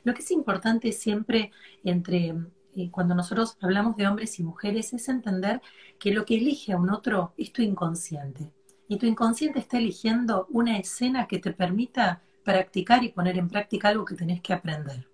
[0.04, 1.50] Lo que es importante siempre
[1.84, 2.34] entre
[2.76, 5.62] eh, cuando nosotros hablamos de hombres y mujeres es entender
[5.98, 8.50] que lo que elige a un otro es tu inconsciente.
[8.88, 13.88] Y tu inconsciente está eligiendo una escena que te permita practicar y poner en práctica
[13.88, 15.08] algo que tenés que aprender.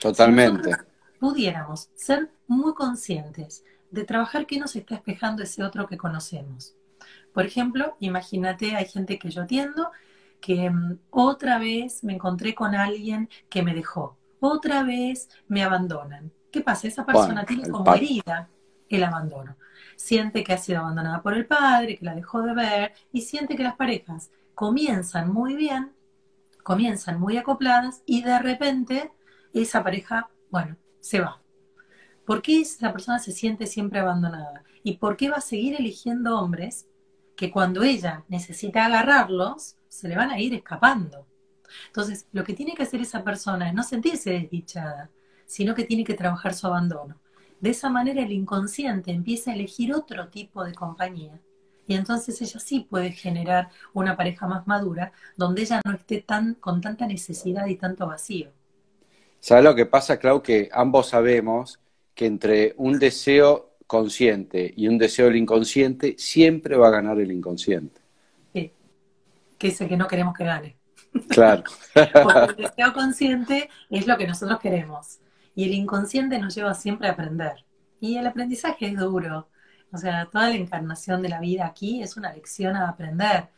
[0.00, 0.70] Totalmente.
[0.70, 6.74] Si pudiéramos ser muy conscientes de trabajar qué nos está espejando ese otro que conocemos.
[7.32, 9.90] Por ejemplo, imagínate, hay gente que yo atiendo
[10.40, 16.32] que mm, otra vez me encontré con alguien que me dejó, otra vez me abandonan.
[16.50, 16.88] ¿Qué pasa?
[16.88, 18.48] Esa persona tiene como herida
[18.88, 19.56] el abandono.
[19.96, 23.54] Siente que ha sido abandonada por el padre, que la dejó de ver, y siente
[23.54, 25.92] que las parejas comienzan muy bien,
[26.64, 29.12] comienzan muy acopladas, y de repente
[29.52, 31.40] esa pareja, bueno, se va.
[32.24, 34.62] ¿Por qué esa persona se siente siempre abandonada?
[34.82, 36.86] ¿Y por qué va a seguir eligiendo hombres
[37.36, 41.26] que cuando ella necesita agarrarlos, se le van a ir escapando?
[41.86, 45.10] Entonces, lo que tiene que hacer esa persona es no sentirse desdichada,
[45.46, 47.20] sino que tiene que trabajar su abandono.
[47.60, 51.40] De esa manera el inconsciente empieza a elegir otro tipo de compañía
[51.86, 56.54] y entonces ella sí puede generar una pareja más madura donde ella no esté tan
[56.54, 58.52] con tanta necesidad y tanto vacío.
[59.40, 60.42] ¿Sabes lo que pasa, Clau?
[60.42, 61.80] Que ambos sabemos
[62.14, 67.32] que entre un deseo consciente y un deseo del inconsciente, siempre va a ganar el
[67.32, 68.00] inconsciente.
[68.52, 68.72] Sí,
[69.58, 70.76] que es el que no queremos que gane.
[71.28, 71.64] Claro.
[71.94, 75.18] Porque el deseo consciente es lo que nosotros queremos.
[75.56, 77.64] Y el inconsciente nos lleva siempre a aprender.
[77.98, 79.48] Y el aprendizaje es duro.
[79.92, 83.48] O sea, toda la encarnación de la vida aquí es una lección a aprender.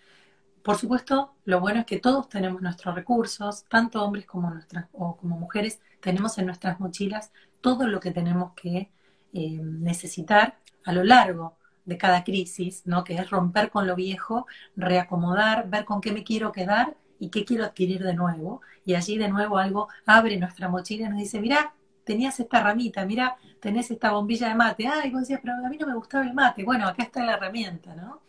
[0.63, 5.17] Por supuesto, lo bueno es que todos tenemos nuestros recursos, tanto hombres como nuestras o
[5.17, 8.91] como mujeres, tenemos en nuestras mochilas todo lo que tenemos que
[9.33, 13.03] eh, necesitar a lo largo de cada crisis, ¿no?
[13.03, 14.47] Que es romper con lo viejo,
[14.77, 18.61] reacomodar, ver con qué me quiero quedar y qué quiero adquirir de nuevo.
[18.85, 23.05] Y allí de nuevo algo abre nuestra mochila y nos dice, mira, tenías esta ramita,
[23.05, 24.87] mira, tenés esta bombilla de mate.
[24.87, 26.65] Ay, vos decías, pero a mí no me gustaba el mate.
[26.65, 28.21] Bueno, acá está la herramienta, ¿no?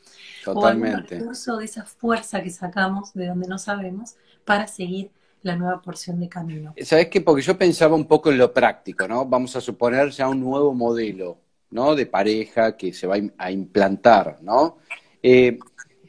[0.44, 0.96] Totalmente.
[0.96, 5.10] o algún recurso de esa fuerza que sacamos de donde no sabemos para seguir
[5.42, 6.74] la nueva porción de camino.
[6.82, 7.22] ¿Sabes qué?
[7.22, 9.26] Porque yo pensaba un poco en lo práctico, ¿no?
[9.26, 11.38] Vamos a suponer ya un nuevo modelo,
[11.72, 11.96] ¿no?
[11.96, 14.78] De pareja que se va a implantar, ¿no?
[15.22, 15.60] Eh,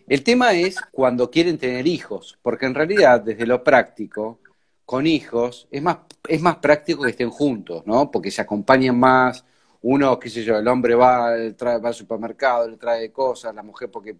[0.06, 4.38] el tema es cuando quieren tener hijos, porque en realidad desde lo práctico,
[4.84, 8.10] con hijos, es más, es más práctico que estén juntos, ¿no?
[8.10, 9.44] Porque se acompañan más,
[9.82, 13.62] uno, qué sé yo, el hombre va, trae, va al supermercado, le trae cosas, la
[13.62, 14.16] mujer porque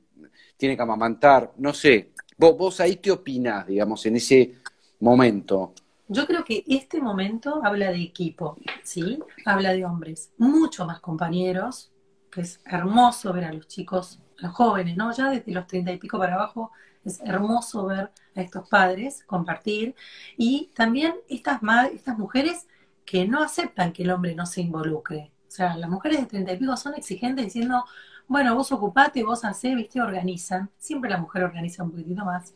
[0.57, 2.13] tiene que amamantar, no sé.
[2.37, 4.55] Vos, vos ahí qué opinás, digamos, en ese
[5.01, 5.73] momento.
[6.09, 9.19] Yo creo que este momento habla de equipo, ¿sí?
[9.47, 11.94] Habla de hombres, mucho más compañeros,
[12.41, 15.13] es hermoso ver a los chicos, a los jóvenes, ¿no?
[15.13, 16.73] Ya desde los treinta y pico para abajo,
[17.05, 19.95] es hermoso ver a estos padres compartir.
[20.37, 21.61] Y también estas,
[21.93, 22.67] estas mujeres
[23.05, 26.53] que no aceptan que el hombre no se involucre, o sea, las mujeres de treinta
[26.53, 27.85] y pico son exigentes diciendo,
[28.27, 30.69] bueno, vos ocupate, vos hacés, viste, organizan.
[30.79, 32.53] Siempre la mujer organiza un poquitito más.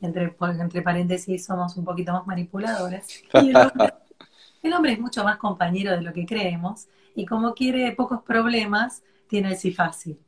[0.00, 3.08] Entre, entre paréntesis, somos un poquito más manipuladoras.
[3.42, 6.86] Y el hombre, es mucho más compañero de lo que creemos.
[7.18, 10.20] Y como quiere pocos problemas, tiene el sí fácil.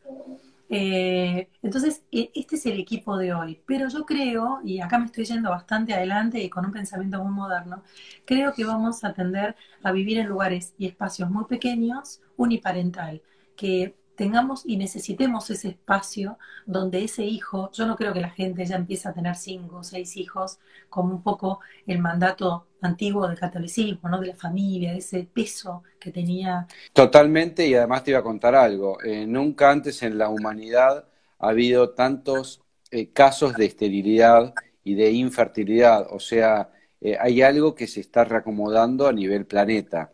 [0.68, 3.62] Eh, entonces, e, este es el equipo de hoy.
[3.64, 7.32] Pero yo creo, y acá me estoy yendo bastante adelante y con un pensamiento muy
[7.32, 7.84] moderno,
[8.24, 13.22] creo que vamos a tender a vivir en lugares y espacios muy pequeños, uniparental,
[13.56, 18.66] que tengamos y necesitemos ese espacio donde ese hijo, yo no creo que la gente
[18.66, 23.38] ya empiece a tener cinco o seis hijos, como un poco el mandato antiguo del
[23.38, 24.20] catolicismo, ¿no?
[24.20, 26.66] De la familia, de ese peso que tenía.
[26.92, 29.02] Totalmente, y además te iba a contar algo.
[29.02, 31.06] Eh, nunca antes en la humanidad
[31.38, 36.06] ha habido tantos eh, casos de esterilidad y de infertilidad.
[36.10, 40.12] O sea, eh, hay algo que se está reacomodando a nivel planeta.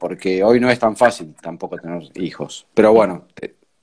[0.00, 2.66] Porque hoy no es tan fácil tampoco tener hijos.
[2.74, 3.28] Pero bueno.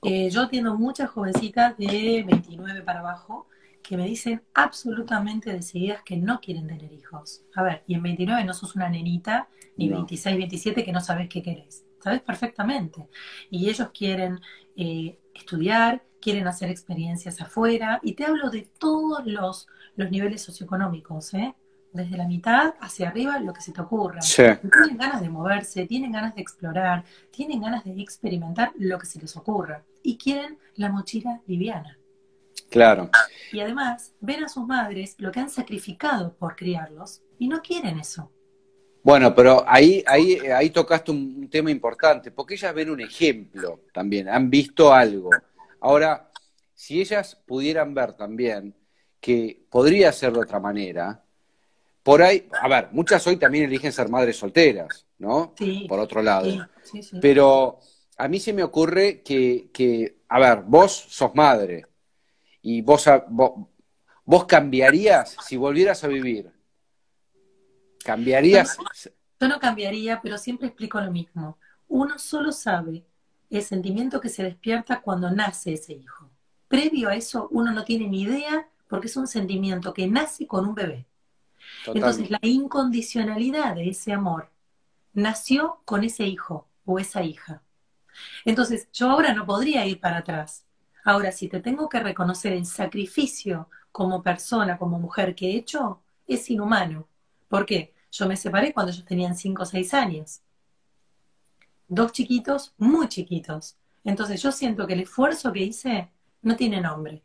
[0.02, 3.46] Yo atiendo muchas jovencitas de 29 para abajo
[3.82, 7.42] que me dicen absolutamente decididas que no quieren tener hijos.
[7.54, 11.28] A ver, y en 29 no sos una nenita, ni 26, 27 que no sabes
[11.28, 11.84] qué querés.
[12.00, 13.08] Sabes perfectamente.
[13.50, 14.40] Y ellos quieren
[14.76, 19.66] eh, estudiar, quieren hacer experiencias afuera, y te hablo de todos los,
[19.96, 21.54] los niveles socioeconómicos, ¿eh?
[21.92, 24.20] desde la mitad hacia arriba lo que se te ocurra.
[24.60, 29.20] Tienen ganas de moverse, tienen ganas de explorar, tienen ganas de experimentar lo que se
[29.20, 29.82] les ocurra.
[30.02, 31.98] Y quieren la mochila liviana.
[32.72, 33.10] Claro.
[33.52, 37.98] Y además, ven a sus madres lo que han sacrificado por criarlos y no quieren
[37.98, 38.32] eso.
[39.04, 44.28] Bueno, pero ahí, ahí, ahí tocaste un, tema importante, porque ellas ven un ejemplo también,
[44.28, 45.28] han visto algo.
[45.80, 46.30] Ahora,
[46.72, 48.74] si ellas pudieran ver también
[49.20, 51.22] que podría ser de otra manera,
[52.02, 55.52] por ahí, a ver, muchas hoy también eligen ser madres solteras, ¿no?
[55.58, 55.84] Sí.
[55.88, 56.50] Por otro lado.
[56.82, 57.80] Sí, sí, Pero
[58.16, 61.91] a mí se me ocurre que, que, a ver, vos sos madre
[62.62, 63.04] y vos,
[64.24, 66.50] vos, cambiarías si volvieras a vivir.
[68.04, 68.78] ¿Cambiarías?
[69.40, 71.58] yo no cambiaría, pero siempre explico lo mismo.
[71.88, 73.04] Uno solo sabe
[73.50, 76.30] el sentimiento que se despierta cuando nace ese hijo.
[76.68, 80.66] Previo a eso, uno no tiene ni idea porque es un sentimiento que nace con
[80.66, 81.06] un bebé.
[81.86, 84.50] Entonces la incondicionalidad de ese amor
[85.12, 87.62] nació con ese hijo o esa hija.
[88.44, 90.64] Entonces yo ahora no podría ir para atrás.
[91.04, 96.00] Ahora, si te tengo que reconocer el sacrificio como persona, como mujer que he hecho,
[96.26, 97.08] es inhumano.
[97.48, 97.92] ¿Por qué?
[98.10, 100.40] Yo me separé cuando ellos tenían 5 o 6 años.
[101.88, 103.76] Dos chiquitos, muy chiquitos.
[104.04, 106.10] Entonces yo siento que el esfuerzo que hice
[106.42, 107.22] no tiene nombre.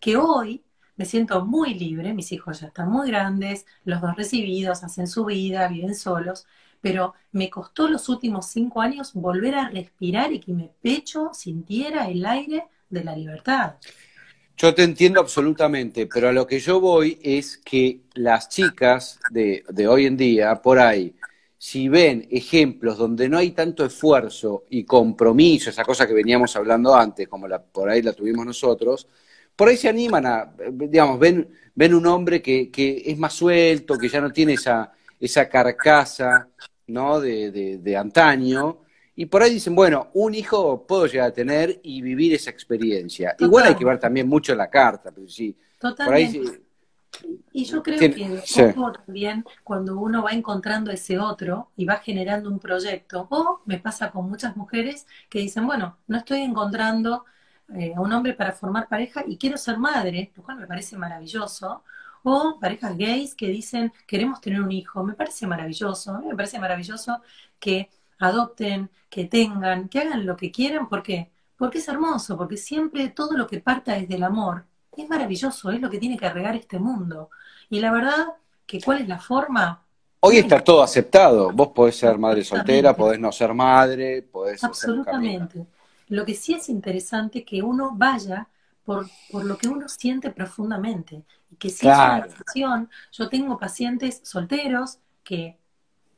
[0.00, 0.64] Que hoy
[0.96, 5.24] me siento muy libre, mis hijos ya están muy grandes, los dos recibidos, hacen su
[5.24, 6.46] vida, viven solos,
[6.80, 12.08] pero me costó los últimos cinco años volver a respirar y que mi pecho sintiera
[12.08, 13.76] el aire de la libertad.
[14.56, 19.64] Yo te entiendo absolutamente, pero a lo que yo voy es que las chicas de,
[19.88, 21.14] hoy en día, por ahí,
[21.56, 26.94] si ven ejemplos donde no hay tanto esfuerzo y compromiso, esa cosa que veníamos hablando
[26.94, 29.06] antes, como la, por ahí la tuvimos nosotros,
[29.56, 33.96] por ahí se animan a, digamos, ven, ven un hombre que, que es más suelto,
[33.96, 36.48] que ya no tiene esa, esa carcasa,
[36.88, 37.20] ¿no?
[37.20, 38.80] De, de, antaño,
[39.20, 43.36] y por ahí dicen, bueno, un hijo puedo llegar a tener y vivir esa experiencia.
[43.38, 45.54] Igual hay que ver también mucho la carta, pero sí.
[45.78, 46.62] Totalmente.
[47.52, 48.42] y yo creo que
[49.04, 54.10] también cuando uno va encontrando ese otro y va generando un proyecto, o me pasa
[54.10, 57.26] con muchas mujeres que dicen, bueno, no estoy encontrando
[57.74, 60.96] eh, a un hombre para formar pareja y quiero ser madre, lo cual me parece
[60.96, 61.84] maravilloso.
[62.22, 66.22] O parejas gays que dicen queremos tener un hijo, me parece maravilloso.
[66.22, 67.20] Me parece maravilloso
[67.58, 70.88] que adopten, que tengan, que hagan lo que quieran.
[70.88, 71.30] ¿Por qué?
[71.56, 74.64] Porque es hermoso, porque siempre todo lo que parta desde el amor
[74.96, 77.30] es maravilloso, es lo que tiene que regar este mundo.
[77.68, 78.28] Y la verdad
[78.66, 79.82] que cuál es la forma,
[80.22, 81.50] Hoy está todo aceptado.
[81.50, 84.62] Vos podés ser madre soltera, podés no ser madre, podés.
[84.62, 85.66] Absolutamente.
[86.08, 88.46] Lo que sí es interesante que uno vaya
[88.84, 91.22] por, por lo que uno siente profundamente.
[91.50, 95.56] Y que si es una decisión, yo tengo pacientes solteros que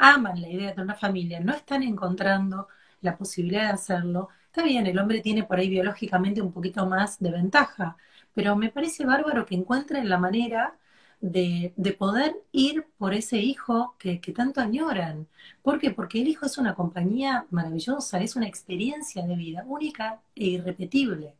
[0.02, 2.68] aman la idea de una familia, no están encontrando
[3.02, 4.28] la posibilidad de hacerlo.
[4.46, 7.96] Está bien, el hombre tiene por ahí biológicamente un poquito más de ventaja,
[8.34, 10.74] pero me parece bárbaro que encuentren la manera
[11.20, 15.28] de, de, poder ir por ese hijo que, que, tanto añoran.
[15.62, 15.92] ¿Por qué?
[15.92, 21.36] Porque el hijo es una compañía maravillosa, es una experiencia de vida única e irrepetible.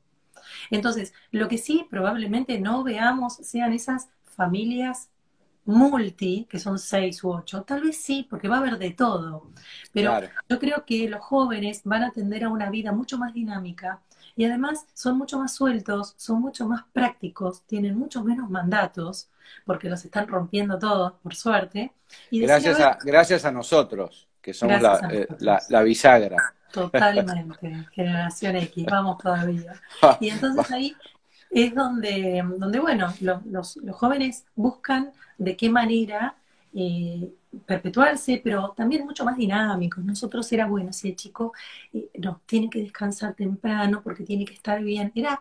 [0.70, 5.10] Entonces, lo que sí probablemente no veamos sean esas familias
[5.64, 9.50] multi, que son seis u ocho, tal vez sí, porque va a haber de todo.
[9.92, 14.00] Pero yo creo que los jóvenes van a tender a una vida mucho más dinámica
[14.34, 19.28] y además son mucho más sueltos, son mucho más prácticos, tienen mucho menos mandatos,
[19.64, 21.92] porque los están rompiendo todos, por suerte.
[22.30, 25.28] Y gracias, a, gracias a nosotros, que somos la, eh,
[25.68, 26.54] la, bisagra.
[26.72, 29.74] Totalmente, generación X, vamos todavía.
[30.20, 30.96] Y entonces ahí
[31.52, 36.34] es donde, donde bueno, los, los, los jóvenes buscan de qué manera
[36.74, 37.30] eh,
[37.66, 40.02] perpetuarse, pero también mucho más dinámicos.
[40.02, 41.52] Nosotros era bueno, si el chico,
[41.92, 45.12] eh, no, tiene que descansar temprano porque tiene que estar bien.
[45.14, 45.40] Era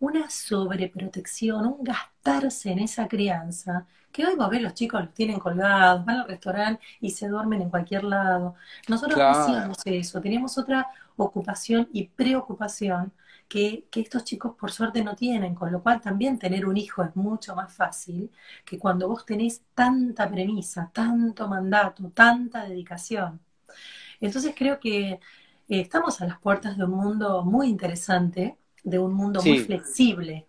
[0.00, 5.38] una sobreprotección, un gastarse en esa crianza, que hoy vos ves los chicos los tienen
[5.38, 8.54] colgados, van al restaurante y se duermen en cualquier lado.
[8.88, 10.86] Nosotros no hacíamos eso, teníamos otra
[11.16, 13.12] ocupación y preocupación
[13.52, 17.04] que, que, estos chicos por suerte no tienen, con lo cual también tener un hijo
[17.04, 18.30] es mucho más fácil
[18.64, 23.40] que cuando vos tenés tanta premisa, tanto mandato, tanta dedicación.
[24.22, 25.20] Entonces creo que eh,
[25.68, 30.46] estamos a las puertas de un mundo muy interesante, de un mundo muy flexible.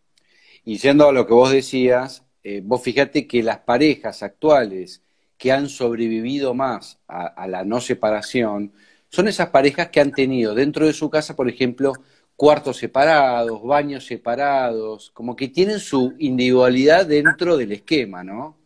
[0.64, 5.04] Y siendo a lo que vos decías, eh, vos fíjate que las parejas actuales
[5.38, 8.72] que han sobrevivido más a, la no separación
[9.10, 11.92] son esas parejas que han tenido dentro de su casa, por ejemplo,
[12.36, 18.58] cuartos separados, baños separados, como que tienen su individualidad dentro del esquema, ¿no?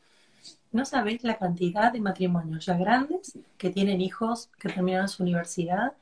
[0.72, 5.94] No sabéis la cantidad de matrimonios ya grandes que tienen hijos que terminaron su universidad,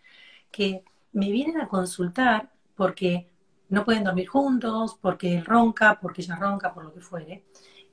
[0.51, 3.27] que me vienen a consultar porque
[3.69, 7.43] no pueden dormir juntos, porque él ronca, porque ella ronca, por lo que fuere.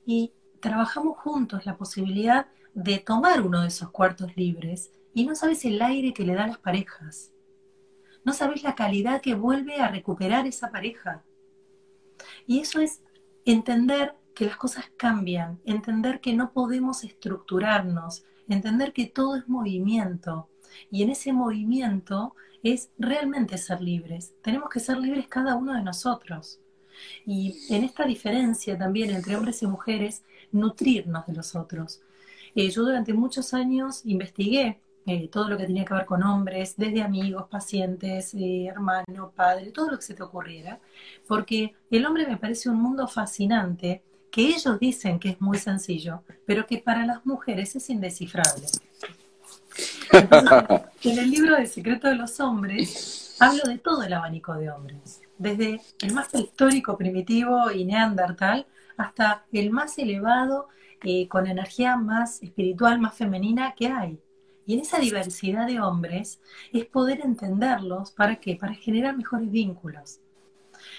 [0.05, 5.63] Y trabajamos juntos la posibilidad de tomar uno de esos cuartos libres y no sabes
[5.65, 7.31] el aire que le da a las parejas.
[8.23, 11.23] No sabes la calidad que vuelve a recuperar esa pareja.
[12.47, 13.01] Y eso es
[13.45, 20.49] entender que las cosas cambian, entender que no podemos estructurarnos, entender que todo es movimiento.
[20.89, 24.33] Y en ese movimiento es realmente ser libres.
[24.41, 26.59] Tenemos que ser libres cada uno de nosotros.
[27.25, 32.01] Y en esta diferencia también entre hombres y mujeres, nutrirnos de los otros.
[32.55, 36.75] Eh, yo durante muchos años investigué eh, todo lo que tenía que ver con hombres,
[36.77, 40.79] desde amigos, pacientes, eh, hermano, padre, todo lo que se te ocurriera,
[41.27, 46.23] porque el hombre me parece un mundo fascinante que ellos dicen que es muy sencillo,
[46.45, 48.67] pero que para las mujeres es indescifrable
[51.03, 55.21] en el libro de Secreto de los Hombres hablo de todo el abanico de hombres,
[55.37, 60.67] desde el más histórico, primitivo y neandertal hasta el más elevado,
[61.03, 64.19] eh, con energía más espiritual, más femenina que hay.
[64.65, 66.39] Y en esa diversidad de hombres
[66.71, 68.55] es poder entenderlos, ¿para qué?
[68.55, 70.19] Para generar mejores vínculos.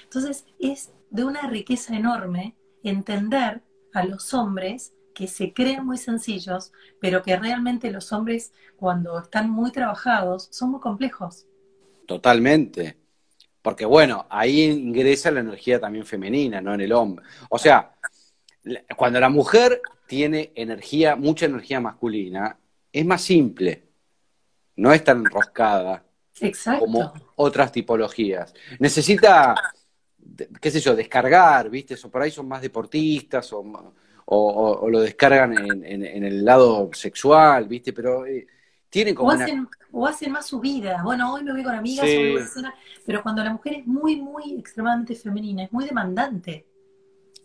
[0.05, 3.62] Entonces es de una riqueza enorme entender
[3.93, 9.49] a los hombres que se creen muy sencillos, pero que realmente los hombres cuando están
[9.49, 11.47] muy trabajados son muy complejos.
[12.07, 12.99] Totalmente.
[13.62, 17.25] Porque bueno, ahí ingresa la energía también femenina, no en el hombre.
[17.49, 17.95] O sea,
[18.97, 22.59] cuando la mujer tiene energía, mucha energía masculina,
[22.95, 23.82] es más simple.
[24.76, 26.05] No es tan enroscada
[26.78, 28.55] como otras tipologías.
[28.78, 29.55] Necesita,
[30.61, 31.97] qué sé yo, descargar, ¿viste?
[32.03, 33.62] O por ahí son más deportistas o
[34.26, 37.92] o, lo descargan en, el lado sexual, ¿viste?
[37.92, 38.47] Pero eh,
[38.88, 39.28] tienen como.
[39.28, 41.03] O hacen, o hacen más su vida.
[41.03, 42.38] Bueno, hoy me voy con amigas, hoy
[43.05, 46.66] pero cuando la mujer es muy, muy extremadamente femenina, es muy demandante.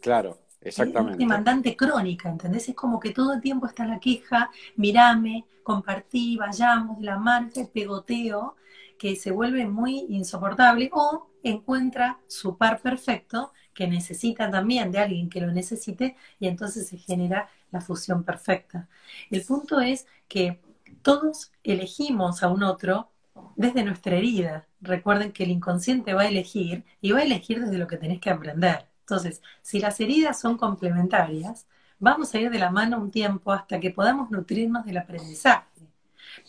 [0.02, 1.14] Claro, exactamente.
[1.14, 2.70] Es demandante crónica, ¿entendés?
[2.70, 7.68] Es como que todo el tiempo está la queja, mirame, compartí, vayamos, la marcha, el
[7.70, 8.56] pegoteo,
[8.98, 15.30] que se vuelve muy insoportable, o encuentra su par perfecto que necesita también de alguien
[15.30, 18.90] que lo necesite y entonces se genera la fusión perfecta.
[19.32, 20.60] El punto es que
[21.02, 23.10] todos elegimos a un otro
[23.56, 24.68] desde nuestra herida.
[24.82, 28.20] Recuerden que el inconsciente va a elegir y va a elegir desde lo que tenés
[28.20, 28.86] que aprender.
[29.10, 31.66] Entonces, si las heridas son complementarias,
[32.00, 35.88] vamos a ir de la mano un tiempo hasta que podamos nutrirnos del aprendizaje.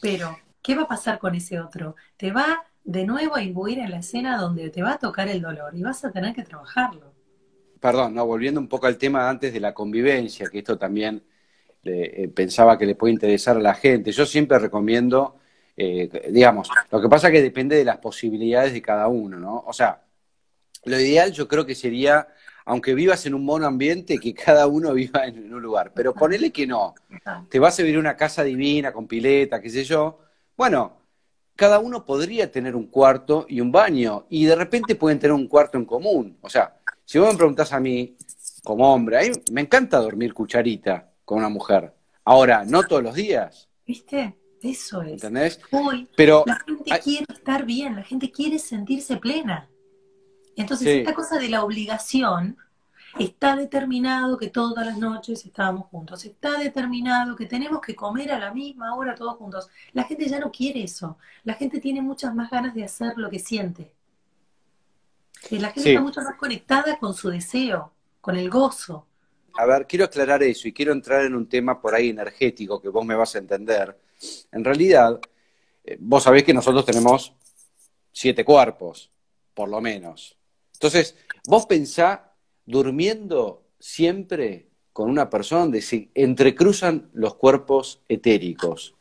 [0.01, 1.97] Pero, ¿qué va a pasar con ese otro?
[2.17, 5.41] Te va de nuevo a imbuir en la escena donde te va a tocar el
[5.43, 7.11] dolor y vas a tener que trabajarlo
[7.81, 11.23] perdón, no, volviendo un poco al tema antes de la convivencia, que esto también
[11.83, 14.13] eh, pensaba que le puede interesar a la gente.
[14.13, 15.39] Yo siempre recomiendo,
[15.77, 19.65] eh, digamos, lo que pasa es que depende de las posibilidades de cada uno, ¿no?
[19.67, 20.03] O sea,
[20.85, 22.29] lo ideal yo creo que sería,
[22.71, 25.93] aunque vivas en un mono ambiente, que cada uno viva en, un lugar.
[25.93, 26.95] Pero ponele que no.
[27.49, 30.21] Te vas a vivir una casa divina, con pileta, qué sé yo.
[30.57, 30.99] Bueno,
[31.57, 35.49] cada uno podría tener un cuarto y un baño, y de repente pueden tener un
[35.49, 36.39] cuarto en común.
[36.43, 38.17] O sea, si vos me preguntás a mí,
[38.63, 41.93] como hombre, a mí me encanta dormir cucharita con una mujer.
[42.25, 43.69] Ahora, no todos los días.
[43.85, 44.37] ¿Viste?
[44.63, 45.13] Eso es.
[45.13, 45.59] ¿Entendés?
[45.73, 49.70] Hoy, Pero, la gente quiere estar bien, la gente quiere sentirse plena.
[50.61, 52.57] Entonces, esta cosa de la obligación,
[53.19, 58.39] está determinado que todas las noches estábamos juntos, está determinado que tenemos que comer a
[58.39, 59.69] la misma hora todos juntos.
[59.93, 61.19] La gente ya no quiere eso.
[61.45, 63.93] La gente tiene muchas más ganas de hacer lo que siente.
[65.51, 69.07] Y la gente está mucho más conectada con su deseo, con el gozo.
[69.55, 72.89] A ver, quiero aclarar eso y quiero entrar en un tema por ahí energético que
[72.89, 73.99] vos me vas a entender.
[74.53, 75.19] En realidad,
[75.83, 77.35] eh, vos sabés que nosotros tenemos
[78.13, 79.11] siete cuerpos,
[79.55, 80.40] por lo menos.
[80.81, 81.15] Entonces,
[81.47, 82.33] vos pensá
[82.65, 88.95] durmiendo siempre con una persona donde se entrecruzan los cuerpos etéricos.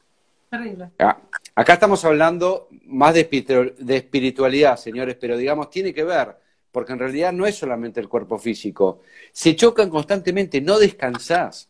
[0.50, 0.92] Terrible.
[1.00, 1.22] Ah,
[1.56, 6.36] acá estamos hablando más de, espiritualidad, señores, pero digamos, tiene que ver,
[6.70, 9.00] porque en realidad no es solamente el cuerpo físico.
[9.32, 11.70] Se chocan constantemente, no descansás.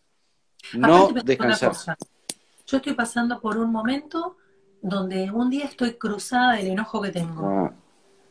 [0.74, 1.86] No descansás.
[2.66, 4.38] Yo estoy pasando por un momento
[4.82, 7.48] donde un día estoy cruzada del enojo que tengo.
[7.48, 7.74] Ah.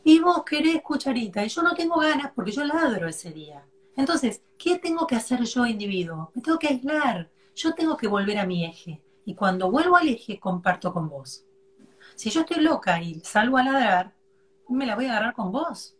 [0.09, 3.63] Y vos querés cucharita, y yo no tengo ganas porque yo ladro ese día.
[3.95, 6.31] Entonces, ¿qué tengo que hacer yo, individuo?
[6.33, 7.29] Me tengo que aislar.
[7.55, 9.03] Yo tengo que volver a mi eje.
[9.25, 11.45] Y cuando vuelvo al eje, comparto con vos.
[12.15, 14.15] Si yo estoy loca y salgo a ladrar,
[14.67, 15.95] me la voy a agarrar con vos.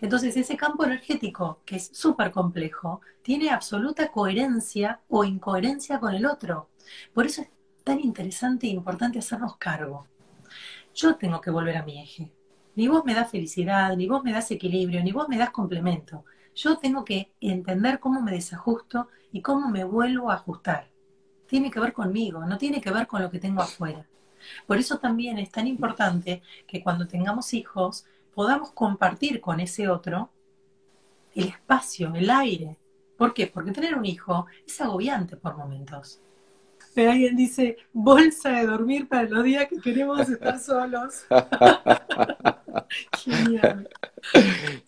[0.00, 6.24] Entonces, ese campo energético, que es súper complejo, tiene absoluta coherencia o incoherencia con el
[6.24, 6.70] otro.
[7.12, 7.48] Por eso es
[7.82, 10.06] tan interesante e importante hacernos cargo.
[10.94, 12.37] Yo tengo que volver a mi eje.
[12.78, 16.24] Ni vos me das felicidad, ni vos me das equilibrio, ni vos me das complemento.
[16.54, 20.88] Yo tengo que entender cómo me desajusto y cómo me vuelvo a ajustar.
[21.48, 24.06] Tiene que ver conmigo, no tiene que ver con lo que tengo afuera.
[24.64, 30.30] Por eso también es tan importante que cuando tengamos hijos podamos compartir con ese otro
[31.34, 32.76] el espacio, el aire.
[33.16, 33.48] ¿Por qué?
[33.48, 36.20] Porque tener un hijo es agobiante por momentos
[37.06, 41.26] alguien dice, bolsa de dormir para los días que queremos estar solos.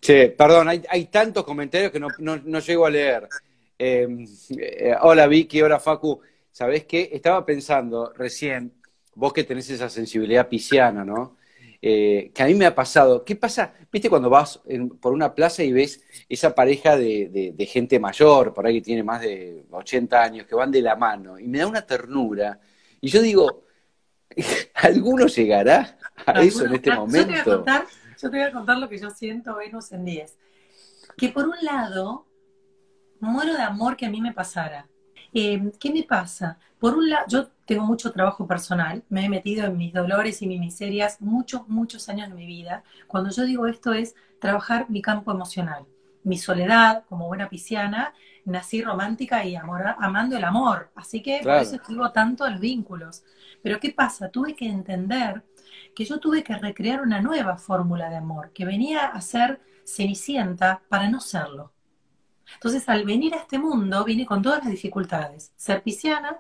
[0.01, 3.29] Che, perdón, hay, tantos comentarios que no, llego a leer.
[3.79, 4.27] Em,
[4.59, 6.21] eh, hola Vicky, hola Facu.
[6.51, 7.11] ¿Sabés qué?
[7.13, 8.73] Estaba pensando recién,
[9.15, 11.37] vos que tenés esa sensibilidad pisciana, ¿no?
[11.83, 13.25] Eh, que a mí me ha pasado.
[13.25, 13.73] ¿Qué pasa?
[13.91, 14.61] ¿Viste cuando vas
[15.01, 19.23] por una plaza y ves esa pareja de, gente mayor, por ahí que tiene más
[19.23, 21.39] de 80 años, que van de la mano?
[21.39, 22.61] Y me da una ternura.
[23.01, 23.65] Y yo digo,
[24.75, 25.97] ¿alguno llegará
[26.27, 27.19] a eso en este momento?
[27.19, 27.87] Yo te, voy a contar,
[28.21, 30.39] yo te voy a contar lo que yo siento Venus en 10.
[31.17, 32.27] Que por un lado,
[33.21, 34.87] muero de amor que a mí me pasara.
[35.33, 36.59] Eh, ¿Qué me pasa?
[36.79, 40.47] Por un lado, yo tengo mucho trabajo personal, me he metido en mis dolores y
[40.47, 42.83] mis miserias muchos, muchos años de mi vida.
[43.07, 45.85] Cuando yo digo esto es trabajar mi campo emocional.
[46.23, 48.13] Mi soledad, como buena pisciana,
[48.45, 50.91] nací romántica y amando el amor.
[50.95, 53.23] Así que por eso escribo tanto los vínculos.
[53.63, 54.29] Pero ¿qué pasa?
[54.29, 55.43] Tuve que entender
[55.95, 60.83] que yo tuve que recrear una nueva fórmula de amor, que venía a ser cenicienta
[60.89, 61.73] para no serlo.
[62.55, 65.53] Entonces, al venir a este mundo, vine con todas las dificultades.
[65.57, 66.39] Ser pisciana,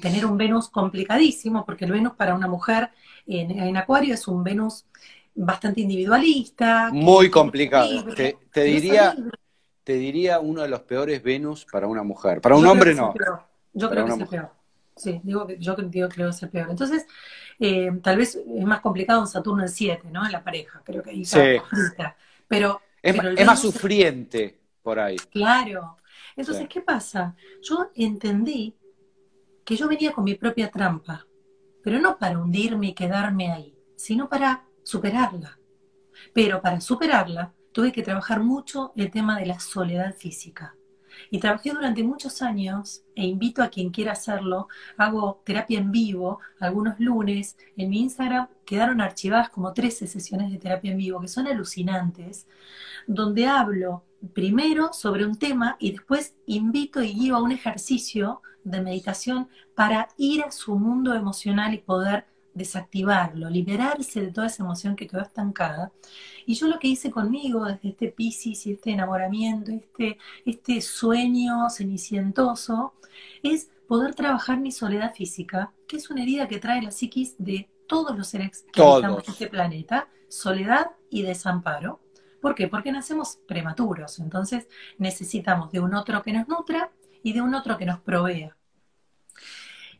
[0.00, 2.90] tener un Venus complicadísimo, porque el Venus para una mujer
[3.26, 4.86] en, Acuario es un Venus
[5.34, 6.90] bastante individualista.
[6.92, 7.88] Muy complicado.
[8.14, 9.16] Te, diría,
[9.82, 12.40] te diría uno de los peores Venus para una mujer.
[12.40, 13.14] Para un hombre no.
[13.72, 14.50] Yo creo que es el peor.
[14.96, 16.70] Sí, digo que, yo creo que es el peor.
[16.70, 17.04] Entonces,
[17.58, 20.24] eh, tal vez es más complicado un Saturno en 7, ¿no?
[20.24, 21.38] En la pareja, creo que ahí sí.
[22.48, 25.16] Pero, es, más sufriente por ahí.
[25.30, 25.96] Claro.
[26.36, 27.34] Entonces, ¿qué pasa?
[27.62, 28.76] Yo entendí
[29.64, 31.26] que yo venía con mi propia trampa,
[31.82, 35.58] pero no para hundirme y quedarme ahí, sino para superarla.
[36.32, 40.74] Pero para superarla tuve que trabajar mucho el tema de la soledad física.
[41.30, 44.68] Y trabajé durante muchos años e invito a quien quiera hacerlo.
[44.96, 47.56] Hago terapia en vivo algunos lunes.
[47.76, 52.46] En mi Instagram quedaron archivadas como 13 sesiones de terapia en vivo que son alucinantes,
[53.06, 58.80] donde hablo primero sobre un tema y después invito y guío a un ejercicio de
[58.80, 64.96] meditación para ir a su mundo emocional y poder desactivarlo, liberarse de toda esa emoción
[64.96, 65.92] que quedó estancada.
[66.46, 71.68] Y yo lo que hice conmigo desde este piscis y este enamoramiento, este, este sueño
[71.68, 72.94] cenicientoso,
[73.42, 77.68] es poder trabajar mi soledad física, que es una herida que trae la psiquis de
[77.86, 82.00] todos los seres que habitamos en este planeta, soledad y desamparo.
[82.40, 82.68] ¿Por qué?
[82.68, 86.90] Porque nacemos prematuros, entonces necesitamos de un otro que nos nutra
[87.22, 88.56] y de un otro que nos provea.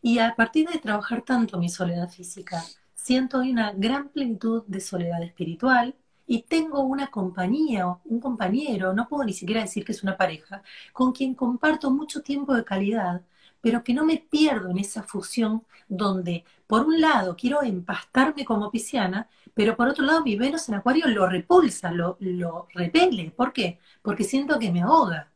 [0.04, 2.62] Y a partir de trabajar tanto mi soledad física,
[2.94, 5.94] siento hoy una gran plenitud de soledad espiritual
[6.26, 10.62] y tengo una compañía, un compañero, no puedo ni siquiera decir que es una pareja,
[10.92, 13.22] con quien comparto mucho tiempo de calidad,
[13.62, 18.70] pero que no me pierdo en esa fusión donde, por un lado, quiero empastarme como
[18.70, 23.30] pisciana, pero por otro lado, mi Venus en Acuario lo repulsa, lo, lo repele.
[23.30, 23.78] ¿Por qué?
[24.02, 25.30] Porque siento que me ahoga.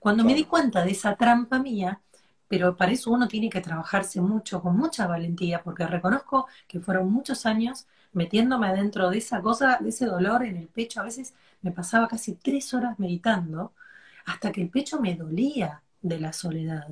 [0.00, 2.00] Cuando me di cuenta de esa trampa mía,
[2.48, 7.12] pero para eso uno tiene que trabajarse mucho, con mucha valentía, porque reconozco que fueron
[7.12, 11.00] muchos años metiéndome adentro de esa cosa, de ese dolor en el pecho.
[11.00, 13.72] A veces me pasaba casi tres horas meditando
[14.24, 16.88] hasta que el pecho me dolía de la soledad.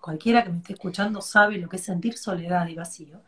[0.00, 3.22] Cualquiera que me esté escuchando sabe lo que es sentir soledad y vacío.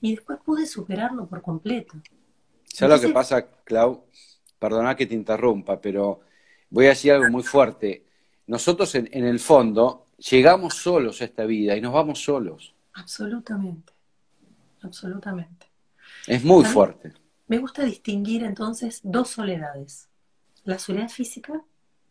[0.00, 1.94] Y después pude superarlo por completo.
[2.64, 4.04] ¿Sabes lo que pasa, Clau?
[4.58, 6.20] Perdona que te interrumpa, pero
[6.70, 8.06] voy a decir algo muy fuerte.
[8.46, 12.74] Nosotros en, en el fondo llegamos solos a esta vida y nos vamos solos.
[12.94, 13.92] Absolutamente,
[14.82, 15.66] absolutamente.
[16.26, 17.12] Es muy fuerte.
[17.48, 20.08] Me gusta distinguir entonces dos soledades,
[20.64, 21.62] la soledad física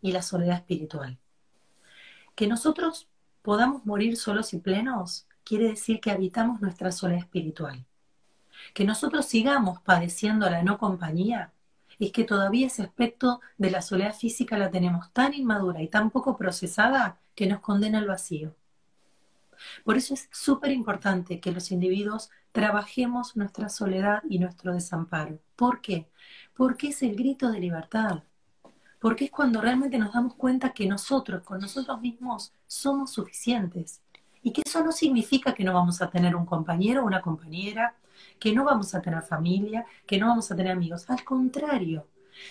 [0.02, 1.18] y la soledad espiritual.
[2.36, 3.08] Que nosotros
[3.42, 7.86] podamos morir solos y plenos quiere decir que habitamos nuestra soledad espiritual.
[8.74, 11.52] Que nosotros sigamos padeciendo la no compañía
[12.06, 16.10] es que todavía ese aspecto de la soledad física la tenemos tan inmadura y tan
[16.10, 18.56] poco procesada que nos condena al vacío.
[19.84, 25.40] Por eso es súper importante que los individuos trabajemos nuestra soledad y nuestro desamparo.
[25.56, 26.08] ¿Por qué?
[26.56, 28.24] Porque es el grito de libertad.
[29.00, 34.02] Porque es cuando realmente nos damos cuenta que nosotros, con nosotros mismos, somos suficientes.
[34.44, 37.96] Y que eso no significa que no vamos a tener un compañero o una compañera,
[38.40, 41.10] que no vamos a tener familia, que no vamos a tener amigos.
[41.10, 42.08] Al contrario,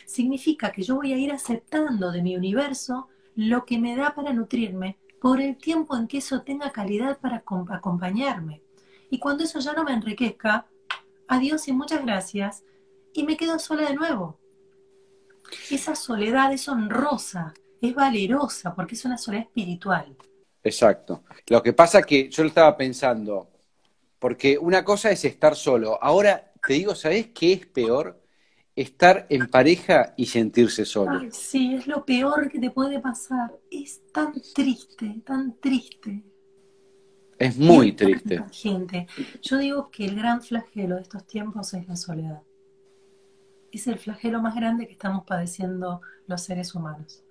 [0.06, 4.32] significa que yo voy a ir aceptando de mi universo lo que me da para
[4.32, 8.62] nutrirme por el tiempo en que eso tenga calidad para acompañarme.
[9.10, 10.66] Y cuando eso ya no me enriquezca,
[11.28, 12.64] adiós y muchas gracias,
[13.12, 14.38] y me quedo sola de nuevo.
[15.70, 20.16] Esa soledad es honrosa, es valerosa, porque es una soledad espiritual.
[20.62, 21.24] Exacto.
[21.48, 23.50] Lo que pasa que yo lo estaba pensando,
[24.20, 25.98] porque una cosa es estar solo.
[26.00, 28.22] Ahora te digo, ¿sabes qué es peor?
[28.76, 31.18] Estar en pareja y sentirse solo.
[31.18, 33.58] Ay, sí, es lo peor que te puede pasar.
[33.70, 36.22] Es tan triste, tan triste.
[37.38, 38.44] Es muy triste.
[38.52, 39.06] Gente,
[39.42, 42.42] yo digo que el gran flagelo de estos tiempos es la soledad.
[43.72, 47.24] Es el flagelo más grande que estamos padeciendo los seres humanos.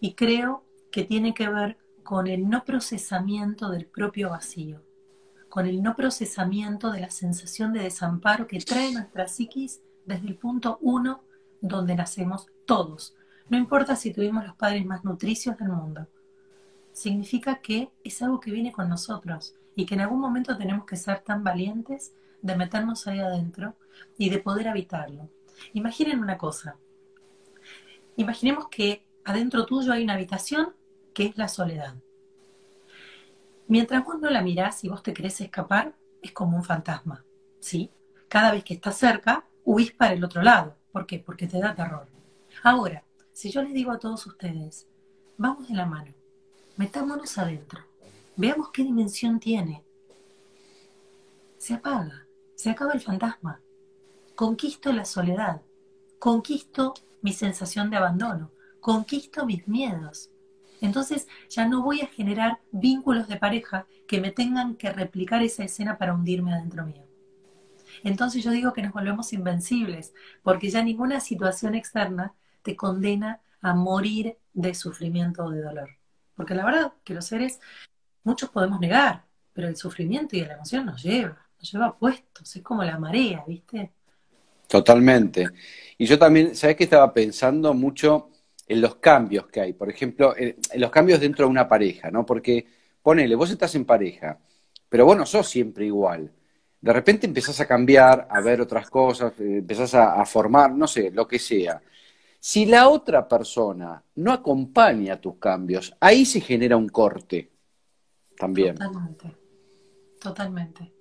[0.00, 4.82] Y creo que tiene que ver con el no procesamiento del propio vacío,
[5.48, 10.36] con el no procesamiento de la sensación de desamparo que trae nuestra psiquis desde el
[10.36, 11.22] punto uno
[11.60, 13.14] donde nacemos todos.
[13.48, 16.06] No importa si tuvimos los padres más nutricios del mundo,
[16.92, 20.96] significa que es algo que viene con nosotros y que en algún momento tenemos que
[20.96, 23.74] ser tan valientes de meternos ahí adentro
[24.16, 25.28] y de poder habitarlo.
[25.72, 26.76] Imaginen una cosa.
[28.16, 30.74] Imaginemos que adentro tuyo hay una habitación
[31.14, 31.94] que es la soledad.
[33.68, 37.24] Mientras vos no la mirás y vos te querés escapar, es como un fantasma,
[37.60, 37.90] ¿sí?
[38.26, 40.74] Cada vez que estás cerca, huís para el otro lado.
[40.90, 41.18] ¿Por qué?
[41.18, 42.08] Porque te da terror.
[42.62, 43.04] Ahora,
[43.34, 44.88] si yo les digo a todos ustedes,
[45.36, 46.14] vamos de la mano,
[46.78, 47.84] metámonos adentro,
[48.36, 49.84] veamos qué dimensión tiene.
[51.58, 53.60] Se apaga, se acaba el fantasma.
[54.34, 55.60] Conquisto la soledad,
[56.18, 58.50] conquisto mi sensación de abandono,
[58.80, 60.30] conquisto mis miedos.
[60.80, 65.64] Entonces ya no voy a generar vínculos de pareja que me tengan que replicar esa
[65.64, 67.04] escena para hundirme adentro mío.
[68.04, 73.74] Entonces yo digo que nos volvemos invencibles, porque ya ninguna situación externa te condena a
[73.74, 75.90] morir de sufrimiento o de dolor.
[76.36, 77.60] Porque la verdad que los seres,
[78.22, 82.62] muchos podemos negar, pero el sufrimiento y la emoción nos lleva, nos lleva puestos, es
[82.62, 83.92] como la marea, ¿viste?
[84.68, 85.48] Totalmente.
[85.96, 88.30] Y yo también, ¿sabes qué estaba pensando mucho
[88.68, 89.72] en los cambios que hay?
[89.72, 92.24] Por ejemplo, en los cambios dentro de una pareja, ¿no?
[92.26, 92.66] Porque
[93.02, 94.38] ponele, vos estás en pareja,
[94.88, 96.30] pero vos no sos siempre igual.
[96.80, 101.10] De repente empezás a cambiar, a ver otras cosas, eh, empezás a, formar, no sé,
[101.10, 101.82] lo que sea.
[102.38, 107.50] Si la otra persona no acompaña tus cambios, ahí se genera un corte
[108.36, 108.76] también.
[108.76, 109.36] Totalmente,
[110.20, 110.92] totalmente.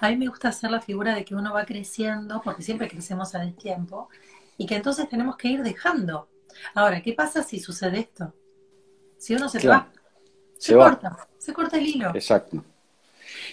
[0.00, 3.34] A mí me gusta hacer la figura de que uno va creciendo, porque siempre crecemos
[3.34, 4.08] a tiempo,
[4.56, 6.28] y que entonces tenemos que ir dejando.
[6.74, 8.34] Ahora, ¿qué pasa si sucede esto?
[9.18, 9.90] Si uno se va,
[10.58, 12.10] se, corta, se corta el hilo.
[12.14, 12.64] Exacto.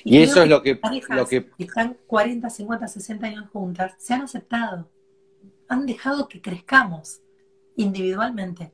[0.04, 0.80] Y, eso es lo que,
[1.10, 1.49] lo que...
[1.58, 4.89] están 40, 50, 60 años juntas, se han aceptado,
[5.68, 7.22] han dejado que crezcamos
[7.76, 8.74] individualmente.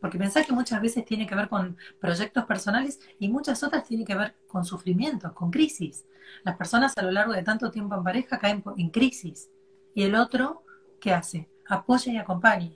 [0.00, 4.04] Porque pensás que muchas veces tiene que ver con proyectos personales y muchas otras tienen
[4.04, 6.04] que ver con sufrimientos, con crisis.
[6.42, 9.48] Las personas a lo largo de tanto tiempo en pareja caen en crisis.
[9.94, 10.64] Y el otro,
[11.00, 11.48] ¿qué hace?
[11.68, 12.72] Apoya y acompaña.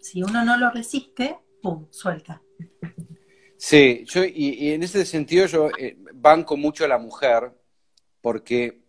[0.00, 2.42] Si uno no lo resiste, ¡pum!, suelta.
[3.56, 7.50] Sí, yo, y, en ese sentido yo eh, banco mucho a la mujer
[8.20, 8.82] porque,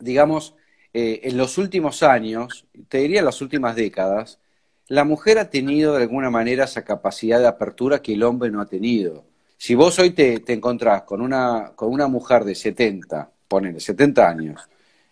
[0.00, 0.56] digamos,
[0.92, 4.40] eh, en los últimos años, te diría en las últimas décadas,
[4.88, 8.60] la mujer ha tenido de alguna manera esa capacidad de apertura que el hombre no
[8.60, 9.26] ha tenido.
[9.56, 14.28] Si vos hoy te, te encontrás con una, con una mujer de 70, ponele, 70
[14.28, 14.68] años,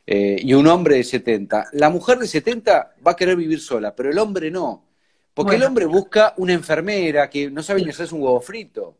[0.06, 3.94] eh, y un hombre de 70, la mujer de 70 va a querer vivir sola,
[3.94, 4.91] pero el hombre no.
[5.34, 8.98] Porque el hombre busca una enfermera que no sabe ni hacer un huevo frito.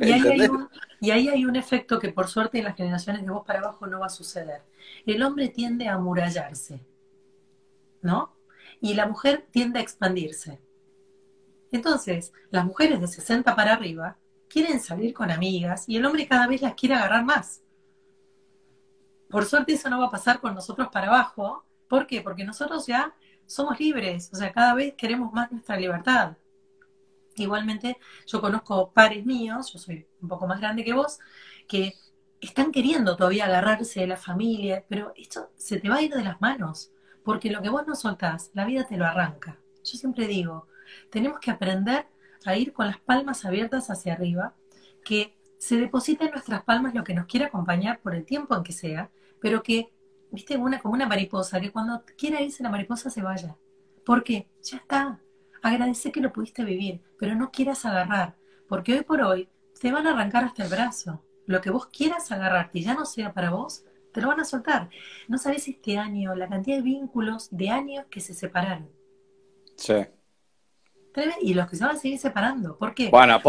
[0.00, 0.68] Y ahí, hay un,
[1.00, 3.86] y ahí hay un efecto que por suerte en las generaciones de vos para abajo
[3.86, 4.62] no va a suceder.
[5.06, 6.80] El hombre tiende a amurallarse.
[8.02, 8.34] ¿no?
[8.80, 10.60] Y la mujer tiende a expandirse.
[11.72, 14.16] Entonces, las mujeres de 60 para arriba
[14.48, 17.62] quieren salir con amigas y el hombre cada vez las quiere agarrar más.
[19.28, 21.64] Por suerte eso no va a pasar con nosotros para abajo.
[21.88, 22.20] ¿Por qué?
[22.20, 23.14] Porque nosotros ya
[23.50, 26.36] somos libres, o sea, cada vez queremos más nuestra libertad.
[27.34, 27.96] Igualmente,
[28.26, 31.18] yo conozco pares míos, yo soy un poco más grande que vos,
[31.66, 31.94] que
[32.40, 36.22] están queriendo todavía agarrarse de la familia, pero esto se te va a ir de
[36.22, 36.92] las manos,
[37.24, 39.58] porque lo que vos no soltás, la vida te lo arranca.
[39.84, 40.68] Yo siempre digo,
[41.10, 42.06] tenemos que aprender
[42.44, 44.54] a ir con las palmas abiertas hacia arriba,
[45.04, 48.62] que se deposite en nuestras palmas lo que nos quiere acompañar por el tiempo en
[48.62, 49.92] que sea, pero que,
[50.30, 53.56] viste, una, como una mariposa, que cuando quiera irse la mariposa se vaya.
[54.04, 54.48] ¿Por qué?
[54.62, 55.20] Ya está.
[55.62, 58.36] Agradece que lo pudiste vivir, pero no quieras agarrar,
[58.68, 59.48] porque hoy por hoy
[59.80, 61.24] te van a arrancar hasta el brazo.
[61.46, 64.44] Lo que vos quieras agarrar, que ya no sea para vos, te lo van a
[64.44, 64.88] soltar.
[65.28, 68.90] No sabes este año la cantidad de vínculos de años que se separaron.
[69.76, 69.94] Sí.
[71.40, 72.78] Y los que se van a seguir separando.
[72.78, 73.08] ¿Por qué?
[73.10, 73.40] Bueno,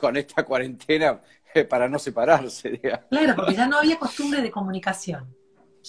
[0.00, 1.20] con esta cuarentena
[1.54, 2.70] eh, para no separarse.
[2.70, 3.06] Digamos.
[3.10, 5.34] Claro, porque ya no había costumbre de comunicación.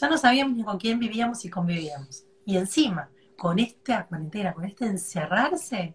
[0.01, 2.25] Ya no sabíamos ni con quién vivíamos y convivíamos.
[2.43, 5.93] Y encima, con esta cuarentena, con este encerrarse,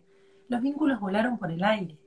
[0.48, 1.98] los vínculos volaron por el aire.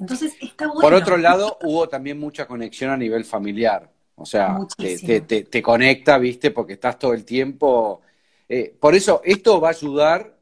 [0.00, 0.80] Entonces, está bueno.
[0.80, 3.92] Por otro lado, hubo también mucha conexión a nivel familiar.
[4.16, 6.50] O sea, te, te, conecta, ¿viste?
[6.50, 8.00] Porque estás todo el tiempo.
[8.48, 10.36] Eh, por eso, esto va a ayudar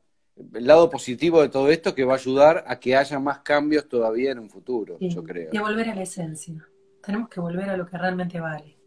[0.55, 3.89] el lado positivo de todo esto que va a ayudar a que haya más cambios
[3.89, 5.51] todavía en un futuro, yo creo.
[5.53, 6.67] Y a volver a la esencia.
[7.05, 8.78] Tenemos que volver a lo que realmente vale.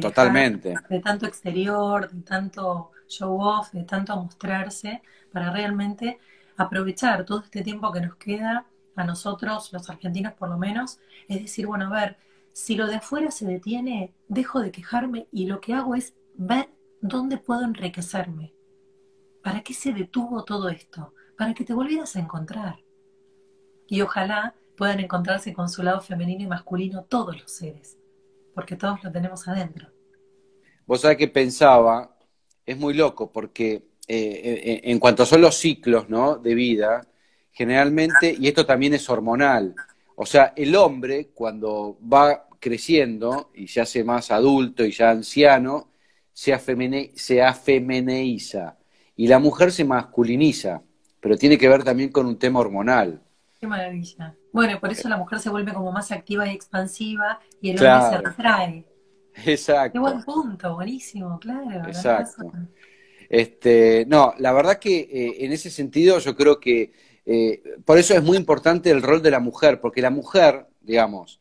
[0.00, 0.74] Totalmente.
[0.88, 6.18] De tanto exterior, de tanto show off, de tanto mostrarse, para realmente
[6.56, 8.66] aprovechar todo este tiempo que nos queda
[8.96, 12.16] a nosotros, los argentinos por lo menos, es decir, bueno, a ver,
[12.52, 16.68] si lo de afuera se detiene, dejo de quejarme y lo que hago es ver
[17.00, 18.52] dónde puedo enriquecerme
[19.42, 21.14] ¿Para qué se detuvo todo esto?
[21.36, 22.80] Para que te volvieras a encontrar.
[23.86, 27.97] Y ojalá puedan encontrarse con su lado femenino y masculino todos los seres,
[28.58, 29.86] porque todos lo tenemos adentro.
[30.84, 32.16] Vos sabés que pensaba,
[32.66, 36.38] es muy loco, porque eh, eh, en cuanto son los ciclos ¿no?
[36.38, 37.06] de vida,
[37.52, 39.76] generalmente, y esto también es hormonal,
[40.16, 45.92] o sea, el hombre cuando va creciendo y se hace más adulto y ya anciano,
[46.32, 48.76] se, afemine, se afemeneiza
[49.14, 50.82] y la mujer se masculiniza,
[51.20, 53.22] pero tiene que ver también con un tema hormonal.
[53.60, 54.34] Qué maravilla.
[54.52, 58.08] Bueno, por eso la mujer se vuelve como más activa y expansiva y el hombre
[58.10, 58.84] se retrae.
[59.44, 59.92] Exacto.
[59.92, 61.86] Qué buen punto, buenísimo, claro.
[61.86, 62.50] Exacto.
[63.28, 66.92] Este, no, la verdad que eh, en ese sentido yo creo que
[67.26, 71.40] eh, por eso es muy importante el rol de la mujer, porque la mujer, digamos,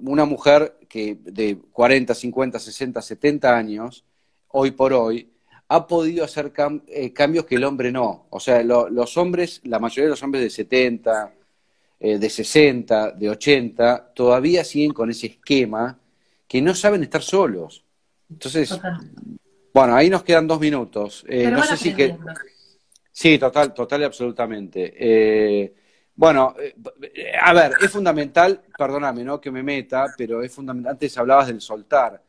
[0.00, 4.04] una mujer que de 40, 50, 60, 70 años,
[4.48, 5.30] hoy por hoy,
[5.68, 6.52] ha podido hacer
[6.88, 8.26] eh, cambios que el hombre no.
[8.30, 11.32] O sea, los hombres, la mayoría de los hombres de 70,
[12.02, 15.98] eh, de 60, de 80, todavía siguen con ese esquema
[16.48, 17.84] que no saben estar solos.
[18.28, 18.78] Entonces,
[19.72, 21.24] bueno, ahí nos quedan dos minutos.
[21.28, 22.16] Eh, no sé si que...
[23.10, 25.74] Sí, total, total y absolutamente.
[26.16, 26.54] bueno,
[27.42, 29.40] a ver, es fundamental, perdóname, ¿no?
[29.40, 30.92] Que me meta, pero es fundamental.
[30.92, 32.22] Antes hablabas del soltar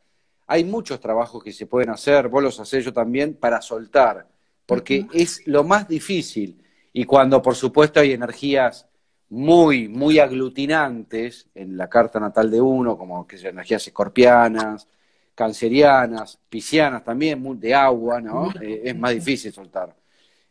[0.46, 4.28] hay muchos trabajos que se pueden hacer, vos los hacés yo también, para soltar,
[4.66, 6.62] porque es lo más difícil.
[6.92, 8.86] Y cuando, por supuesto, hay energías
[9.30, 14.88] muy, muy aglutinantes en la carta natal de uno, como que energías escorpianas,
[15.34, 18.52] cancerianas, piscianas también, de agua, ¿no?
[18.60, 19.94] Eh, es más difícil soltar.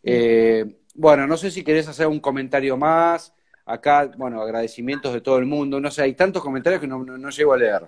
[0.01, 3.33] Eh, bueno, no sé si querés hacer un comentario más.
[3.65, 5.79] Acá, bueno, agradecimientos de todo el mundo.
[5.79, 7.87] No sé, hay tantos comentarios que no llego a leer.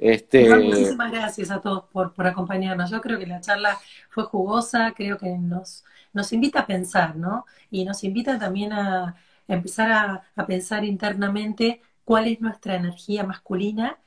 [0.00, 0.48] Este...
[0.56, 2.90] muchísimas gracias a todos por, acompañarnos.
[2.90, 7.44] Yo creo que la charla fue jugosa, creo que nos, nos invita a pensar, ¿no?
[7.70, 9.14] Y nos invita también a,
[9.54, 9.92] empezar
[10.36, 13.98] a, pensar internamente cuál es nuestra energía masculina.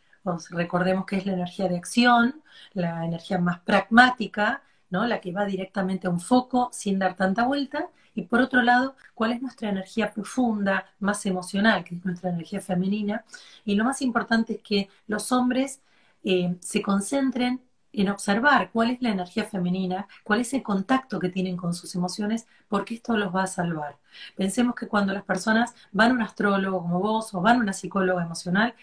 [0.52, 2.42] recordemos que es la energía de acción,
[2.74, 5.06] la energía más pragmática, ¿no?
[5.08, 7.90] La que va directamente a un foco sin dar tanta vuelta.
[8.16, 12.62] Y por otro lado, cuál es nuestra energía profunda, más emocional, que es nuestra energía
[12.62, 13.26] femenina.
[13.66, 15.82] Y lo más importante es que los hombres
[16.24, 17.62] eh, se concentren
[17.94, 21.96] en observar cuál es la energía femenina, cuál es el contacto que tienen con sus
[21.96, 23.98] emociones, porque esto los va a salvar.
[24.36, 27.74] Pensemos que cuando las personas van a un astrólogo como vos o van a una
[27.74, 28.74] psicóloga emocional,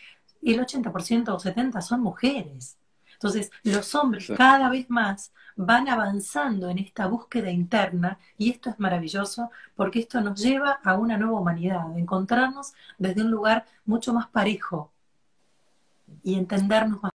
[0.43, 2.79] el 80% o 70% son mujeres.
[3.15, 8.81] Entonces, los hombres cada vez más van avanzando en esta búsqueda interna y esto es
[8.81, 14.29] maravilloso porque esto nos lleva a una nueva humanidad, encontrarnos desde un lugar mucho más
[14.29, 14.91] parejo
[16.23, 17.09] y entendernos más